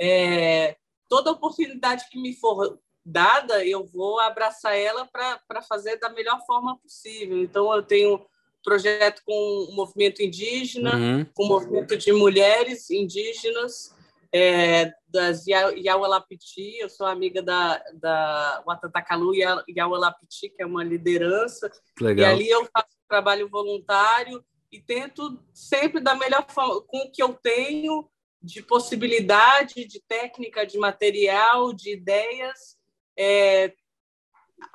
[0.00, 0.76] É,
[1.08, 6.78] toda oportunidade que me for dada, eu vou abraçar ela para fazer da melhor forma
[6.78, 7.38] possível.
[7.38, 8.26] Então, eu tenho
[8.62, 9.32] projeto com
[9.68, 11.26] o movimento indígena, uhum.
[11.34, 13.94] com o movimento de mulheres indígenas,
[14.32, 19.32] é, das Yaualapiti, eu sou amiga da, da Watatakalu
[19.68, 22.30] Yaualapiti, que é uma liderança, Legal.
[22.30, 27.20] e ali eu faço trabalho voluntário e tento sempre da melhor forma, com o que
[27.20, 28.08] eu tenho
[28.40, 32.78] de possibilidade, de técnica, de material, de ideias,
[33.18, 33.74] é,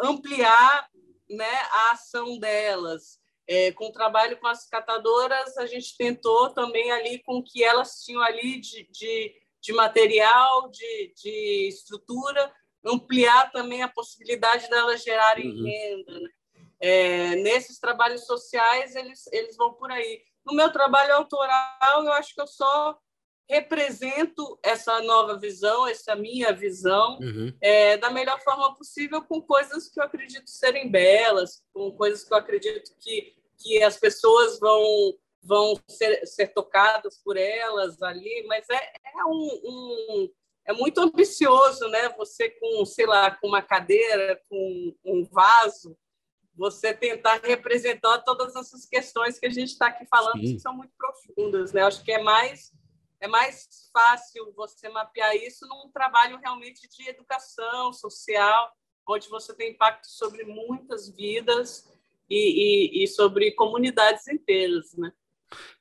[0.02, 0.90] ampliar
[1.30, 3.20] né, a ação delas.
[3.48, 7.64] É, com o trabalho com as catadoras, a gente tentou também ali com o que
[7.64, 12.54] elas tinham ali de, de de material, de, de estrutura,
[12.86, 15.64] ampliar também a possibilidade delas gerarem uhum.
[15.64, 16.20] renda.
[16.20, 16.30] Né?
[16.80, 20.22] É, nesses trabalhos sociais, eles, eles vão por aí.
[20.46, 22.96] No meu trabalho autoral, eu acho que eu só
[23.50, 27.54] represento essa nova visão, essa minha visão, uhum.
[27.62, 32.34] é, da melhor forma possível, com coisas que eu acredito serem belas, com coisas que
[32.34, 35.16] eu acredito que, que as pessoas vão
[35.48, 40.30] vão ser, ser tocadas por elas ali, mas é, é um, um
[40.66, 42.10] é muito ambicioso, né?
[42.18, 45.96] Você com, sei lá, com uma cadeira, com um vaso,
[46.56, 50.56] você tentar representar todas essas questões que a gente está aqui falando, Sim.
[50.56, 51.84] que são muito profundas, né?
[51.84, 52.72] Acho que é mais
[53.26, 58.72] é mais fácil você mapear isso num trabalho realmente de educação social,
[59.08, 61.92] onde você tem impacto sobre muitas vidas
[62.30, 65.12] e, e, e sobre comunidades inteiras, né?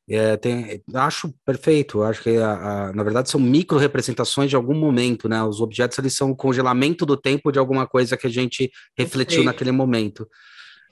[0.08, 2.52] É, tem, acho perfeito, acho que a,
[2.88, 5.42] a, na verdade são micro representações de algum momento, né?
[5.42, 9.44] Os objetos eles são o congelamento do tempo de alguma coisa que a gente refletiu
[9.44, 10.28] naquele momento.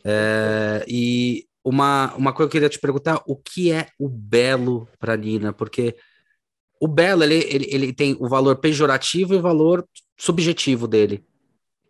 [0.05, 4.89] É, e uma, uma coisa que eu queria te perguntar: o que é o belo
[4.99, 5.53] para Nina?
[5.53, 5.95] Porque
[6.83, 11.25] o belo ele, ele, ele tem o valor pejorativo e o valor subjetivo dele.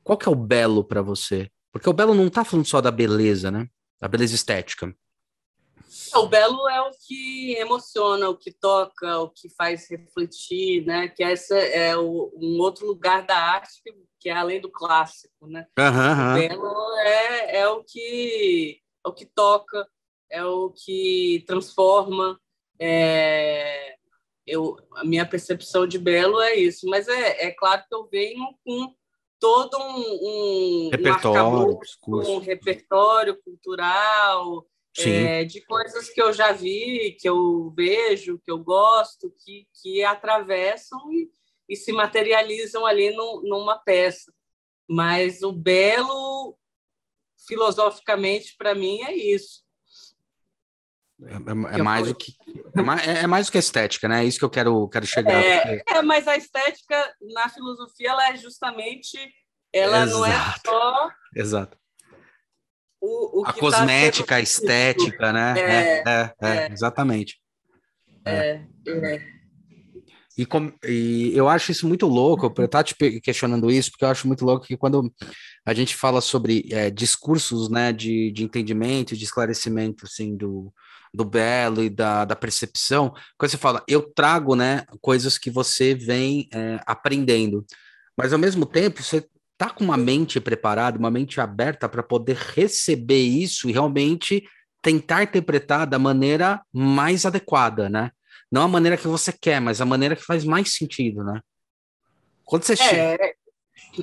[0.04, 1.50] Qual que é o belo para você?
[1.72, 3.68] Porque o belo não está falando só da beleza, né?
[3.98, 4.94] Da beleza estética.
[6.14, 11.08] O belo é o que emociona, o que toca, o que faz refletir, né?
[11.08, 13.80] Que essa é o, um outro lugar da arte
[14.20, 15.66] que, é além do clássico, né?
[15.78, 16.32] Uhum.
[16.32, 19.88] O belo é, é o que é o que toca,
[20.30, 22.38] é o que transforma.
[22.78, 23.96] É,
[24.46, 28.54] eu, a minha percepção de belo é isso, mas é, é claro que eu venho
[28.64, 28.94] com
[29.38, 34.66] todo um, um repertório, um, um repertório cultural,
[34.98, 40.04] é, de coisas que eu já vi, que eu vejo, que eu gosto, que, que
[40.04, 41.30] atravessam e,
[41.68, 44.32] e se materializam ali no, numa peça.
[44.88, 46.56] Mas o belo,
[47.46, 49.62] filosoficamente, para mim, é isso.
[51.26, 52.32] É, é, é mais do que
[52.76, 54.22] é mais, é mais do que estética, né?
[54.22, 55.32] É isso que eu quero, quero chegar.
[55.32, 55.94] É, porque...
[55.94, 59.18] é, mas a estética na filosofia ela é justamente
[59.72, 60.18] ela Exato.
[60.18, 61.82] não é só Exato
[63.02, 65.54] o, o a tá cosmética, a estética, né?
[65.58, 67.40] É, é, é, é exatamente.
[68.24, 68.62] É,
[70.38, 74.08] E, com, e, eu acho isso muito louco, eu estou te questionando isso, porque eu
[74.08, 75.12] acho muito louco que quando
[75.66, 80.72] a gente fala sobre é, discursos né, de, de entendimento, de esclarecimento assim, do,
[81.12, 85.94] do belo e da, da percepção, quando você fala, eu trago né, coisas que você
[85.94, 87.66] vem é, aprendendo,
[88.16, 89.26] mas ao mesmo tempo você
[89.58, 94.42] tá com uma mente preparada, uma mente aberta para poder receber isso e realmente
[94.80, 98.10] tentar interpretar da maneira mais adequada, né?
[98.50, 101.40] Não a maneira que você quer, mas a maneira que faz mais sentido, né?
[102.44, 103.34] Quando você é, chega...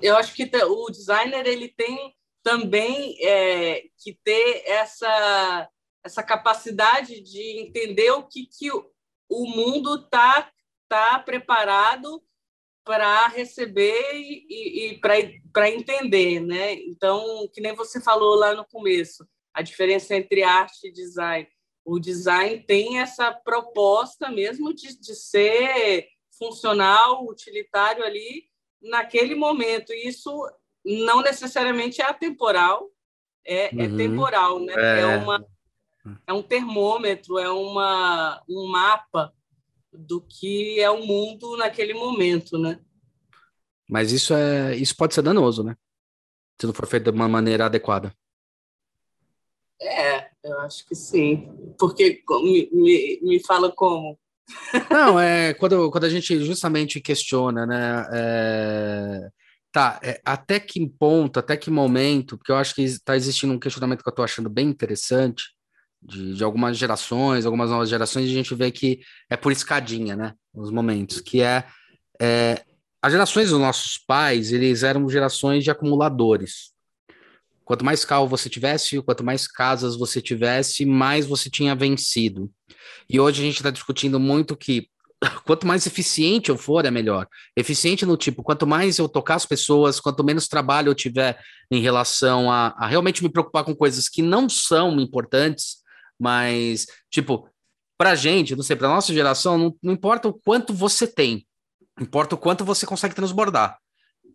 [0.01, 5.67] Eu acho que o designer ele tem também é, que ter essa,
[6.03, 10.51] essa capacidade de entender o que, que o mundo está
[10.87, 12.23] tá preparado
[12.83, 16.73] para receber e, e para entender, né?
[16.73, 21.47] Então, que nem você falou lá no começo, a diferença entre arte e design.
[21.85, 28.45] O design tem essa proposta mesmo de, de ser funcional, utilitário ali
[28.81, 29.93] naquele momento.
[29.93, 30.31] E isso
[30.83, 32.89] não necessariamente é atemporal,
[33.45, 33.81] é, é uhum.
[33.81, 34.73] é temporal, né?
[34.75, 35.01] É...
[35.01, 35.45] é, uma,
[36.25, 39.33] é um termômetro, é uma, um mapa
[39.91, 42.79] do que é o mundo naquele momento, né?
[43.89, 45.75] Mas isso é isso pode ser danoso, né?
[46.59, 48.13] Se não for feito de uma maneira adequada.
[49.81, 51.49] É, eu acho que sim.
[51.77, 54.19] Porque me, me, me fala como.
[54.91, 58.05] Não, é quando, quando a gente justamente questiona, né?
[58.11, 59.29] É,
[59.71, 63.59] tá, é, até que ponto, até que momento, porque eu acho que está existindo um
[63.59, 65.55] questionamento que eu estou achando bem interessante,
[66.01, 70.33] de, de algumas gerações, algumas novas gerações, a gente vê que é por escadinha, né?
[70.53, 71.65] Os momentos, que é,
[72.21, 72.63] é
[73.01, 76.71] as gerações dos nossos pais, eles eram gerações de acumuladores.
[77.63, 82.51] Quanto mais carro você tivesse, quanto mais casas você tivesse, mais você tinha vencido.
[83.09, 84.89] E hoje a gente está discutindo muito que
[85.45, 87.27] quanto mais eficiente eu for, é melhor.
[87.55, 91.39] Eficiente no tipo, quanto mais eu tocar as pessoas, quanto menos trabalho eu tiver
[91.71, 95.78] em relação a, a realmente me preocupar com coisas que não são importantes,
[96.19, 97.49] mas, tipo,
[97.97, 101.45] pra gente, não sei, pra nossa geração, não, não importa o quanto você tem,
[101.99, 103.77] importa o quanto você consegue transbordar.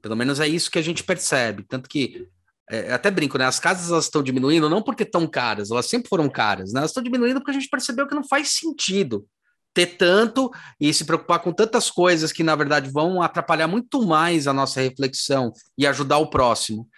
[0.03, 1.65] Pelo menos é isso que a gente percebe.
[1.67, 2.29] Tanto que,
[2.69, 3.47] é, até brinco, né?
[3.47, 6.81] As casas elas estão diminuindo não porque estão caras, elas sempre foram caras, né?
[6.81, 9.27] Elas estão diminuindo porque a gente percebeu que não faz sentido
[9.73, 14.47] ter tanto e se preocupar com tantas coisas que, na verdade, vão atrapalhar muito mais
[14.47, 16.89] a nossa reflexão e ajudar o próximo.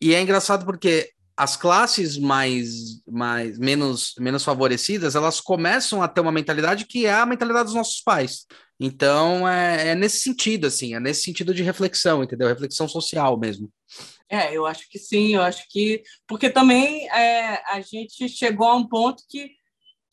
[0.00, 6.22] E é engraçado porque as classes mais, mais menos, menos favorecidas, elas começam a ter
[6.22, 8.46] uma mentalidade que é a mentalidade dos nossos pais.
[8.80, 12.48] Então, é, é nesse sentido, assim, é nesse sentido de reflexão, entendeu?
[12.48, 13.70] Reflexão social mesmo.
[14.28, 16.02] É, eu acho que sim, eu acho que.
[16.26, 19.50] Porque também é, a gente chegou a um ponto que,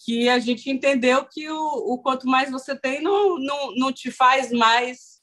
[0.06, 4.12] que a gente entendeu que o, o quanto mais você tem, não, não, não te
[4.12, 5.22] faz mais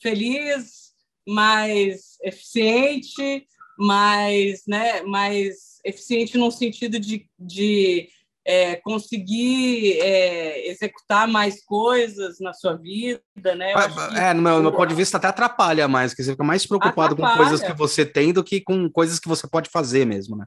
[0.00, 0.92] feliz,
[1.26, 3.46] mais eficiente,
[3.78, 8.08] mais, né, mais eficiente no sentido de, de
[8.44, 13.22] é, conseguir é, executar mais coisas na sua vida,
[13.54, 13.72] né?
[14.16, 17.12] é, no meu, no ponto de vista até atrapalha mais, porque você fica mais preocupado
[17.12, 17.36] atrapalha.
[17.36, 20.46] com coisas que você tem do que com coisas que você pode fazer mesmo, né?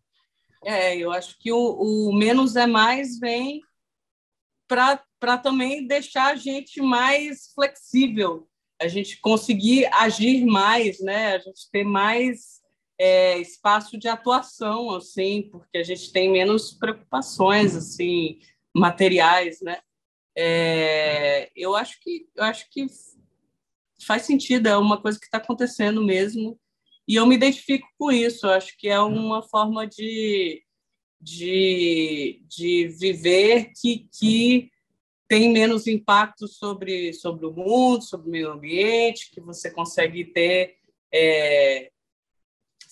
[0.64, 3.62] É, eu acho que o, o menos é mais vem
[4.68, 8.48] para também deixar a gente mais flexível,
[8.82, 11.36] a gente conseguir agir mais, né?
[11.36, 12.61] A gente ter mais
[13.02, 18.40] é, espaço de atuação, assim, porque a gente tem menos preocupações, assim,
[18.76, 19.80] materiais, né?
[20.38, 22.86] É, eu acho que eu acho que
[24.06, 26.60] faz sentido, é uma coisa que está acontecendo mesmo,
[27.08, 28.46] e eu me identifico com isso.
[28.46, 30.64] Eu acho que é uma forma de,
[31.20, 34.70] de, de viver que, que
[35.28, 40.76] tem menos impacto sobre, sobre o mundo, sobre o meio ambiente, que você consegue ter
[41.12, 41.92] é,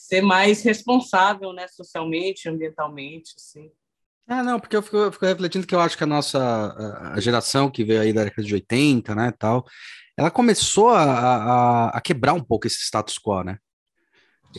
[0.09, 3.69] ser mais responsável, né, socialmente, ambientalmente, assim.
[4.27, 7.19] Ah, não, porque eu fico, eu fico, refletindo que eu acho que a nossa a
[7.19, 9.65] geração que veio aí da década de 80, né, tal,
[10.17, 13.57] ela começou a, a, a quebrar um pouco esse status quo, né?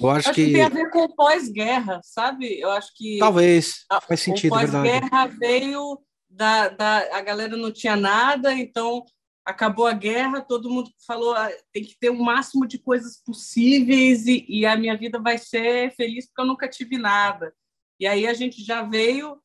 [0.00, 0.46] Eu acho, acho que...
[0.46, 0.52] que...
[0.52, 2.60] tem a ver com pós-guerra, sabe?
[2.60, 7.96] Eu acho que talvez faz sentido, o pós-guerra veio da, da a galera não tinha
[7.96, 9.04] nada, então
[9.50, 14.26] acabou a guerra, todo mundo falou ah, tem que ter o máximo de coisas possíveis
[14.26, 17.54] e, e, a minha vida vai ser feliz porque eu nunca tive nada.
[17.98, 19.40] E aí a gente já veio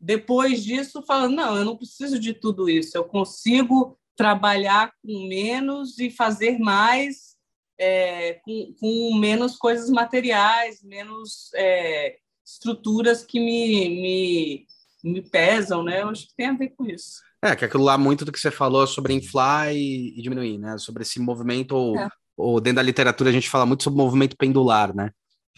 [0.00, 5.98] depois disso falando não, eu não preciso de tudo isso, eu consigo trabalhar com menos
[5.98, 7.36] e fazer mais
[7.78, 14.66] é, com, com, menos coisas materiais, menos é, estruturas que me, me,
[15.02, 16.02] me pesam, né?
[16.02, 17.20] Eu acho que tem a ver com isso.
[17.44, 20.78] É, que aquilo lá, muito do que você falou sobre inflar e, e diminuir, né?
[20.78, 22.08] Sobre esse movimento, ou, é.
[22.36, 25.10] ou, dentro da literatura a gente fala muito sobre movimento pendular, né?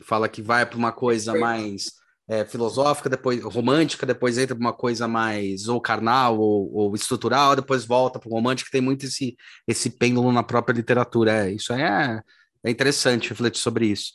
[0.02, 1.92] Fala que vai para uma coisa mais
[2.26, 7.54] é, filosófica, depois romântica, depois entra para uma coisa mais ou carnal ou, ou estrutural,
[7.54, 9.36] depois volta para o romântico, tem muito esse,
[9.68, 11.46] esse pêndulo na própria literatura.
[11.46, 12.20] É, isso aí é,
[12.64, 14.12] é interessante refletir sobre isso.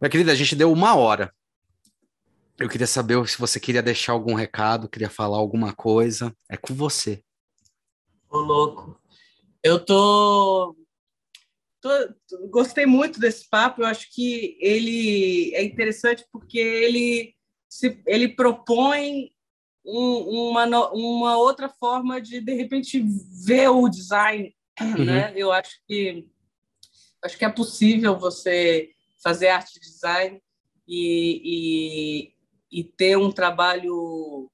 [0.00, 1.32] Minha querida, a gente deu uma hora.
[2.58, 6.34] Eu queria saber se você queria deixar algum recado, queria falar alguma coisa.
[6.48, 7.22] É com você.
[8.30, 9.00] Ô, louco.
[9.62, 10.76] Eu tô...
[11.80, 11.90] tô...
[12.50, 13.82] Gostei muito desse papo.
[13.82, 17.34] Eu acho que ele é interessante porque ele,
[17.68, 18.00] se...
[18.06, 19.32] ele propõe
[19.84, 23.04] um, uma, uma outra forma de, de repente,
[23.44, 24.54] ver o design.
[24.80, 25.04] Uhum.
[25.04, 25.32] Né?
[25.36, 26.26] Eu acho que,
[27.22, 28.90] acho que é possível você
[29.22, 30.40] fazer arte design
[30.86, 32.33] e,
[32.74, 34.50] e ter um trabalho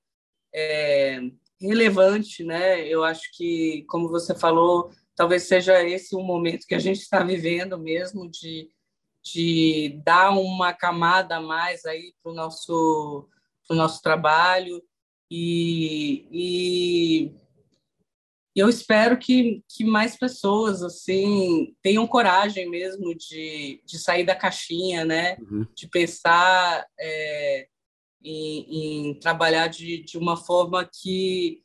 [0.55, 1.21] é,
[1.59, 2.87] relevante, né?
[2.87, 7.25] Eu acho que, como você falou, talvez seja esse o momento que a gente está
[7.25, 8.68] vivendo mesmo de,
[9.25, 13.27] de dar uma camada a mais aí para o nosso,
[13.66, 14.83] pro nosso trabalho
[15.31, 17.33] e, e
[18.55, 25.07] eu espero que, que mais pessoas assim tenham coragem mesmo de, de sair da caixinha,
[25.07, 25.39] né?
[25.39, 25.66] Uhum.
[25.75, 27.68] De pensar é,
[28.23, 31.62] em, em trabalhar de, de uma forma que,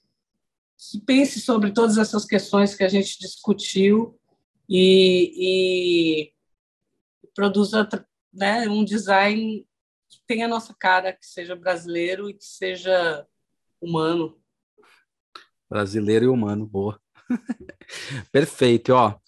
[0.78, 4.20] que pense sobre todas essas questões que a gente discutiu
[4.70, 6.34] e, e
[7.34, 7.88] produza
[8.34, 9.66] né, um design
[10.10, 13.26] que tenha a nossa cara, que seja brasileiro e que seja
[13.82, 14.39] humano.
[15.70, 16.99] Brasileiro e humano, boa.
[18.32, 19.20] Perfeito, ó.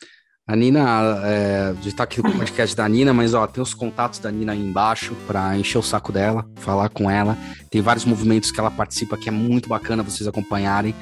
[0.47, 0.79] A Nina,
[1.25, 4.31] é, a gente tá aqui no podcast da Nina, mas ó, tem os contatos da
[4.31, 7.37] Nina aí embaixo para encher o saco dela, falar com ela.
[7.69, 10.95] Tem vários movimentos que ela participa que é muito bacana vocês acompanharem.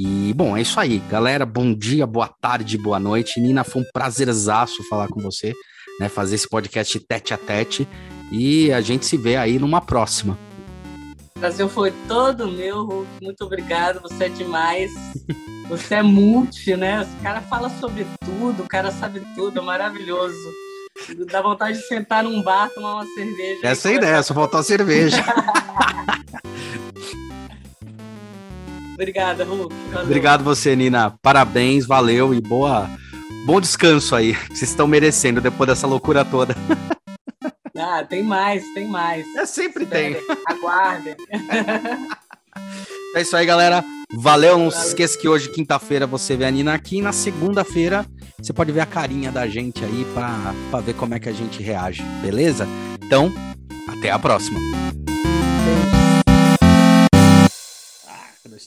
[0.00, 0.98] E, bom, é isso aí.
[1.08, 3.40] Galera, bom dia, boa tarde, boa noite.
[3.40, 5.52] Nina, foi um prazerzaço falar com você,
[6.00, 6.08] né?
[6.08, 7.86] Fazer esse podcast tete a tete.
[8.32, 10.36] E a gente se vê aí numa próxima.
[11.38, 13.06] O Brasil foi todo meu, Hulk.
[13.22, 14.90] Muito obrigado, você é demais.
[15.68, 17.06] Você é multi, né?
[17.20, 20.36] O cara fala sobre tudo, o cara sabe tudo, é maravilhoso.
[21.30, 23.60] Dá vontade de sentar num bar, tomar uma cerveja.
[23.62, 25.22] Essa é a ideia, só faltou a cerveja.
[28.94, 29.72] Obrigada, Hulk.
[29.92, 30.06] Valeu.
[30.06, 31.14] Obrigado você, Nina.
[31.22, 32.90] Parabéns, valeu e boa,
[33.46, 34.32] bom descanso aí.
[34.48, 36.56] Vocês estão merecendo depois dessa loucura toda.
[37.78, 39.24] Ah, tem mais, tem mais.
[39.36, 40.36] É, sempre Esperem, tem.
[40.46, 41.16] Aguardem.
[43.14, 43.84] É isso aí, galera.
[44.14, 44.58] Valeu.
[44.58, 46.98] Não se esqueça que hoje, quinta-feira, você vê a Nina aqui.
[46.98, 48.04] E na segunda-feira,
[48.40, 51.62] você pode ver a carinha da gente aí para ver como é que a gente
[51.62, 52.66] reage, beleza?
[53.02, 53.32] Então,
[53.88, 54.58] até a próxima.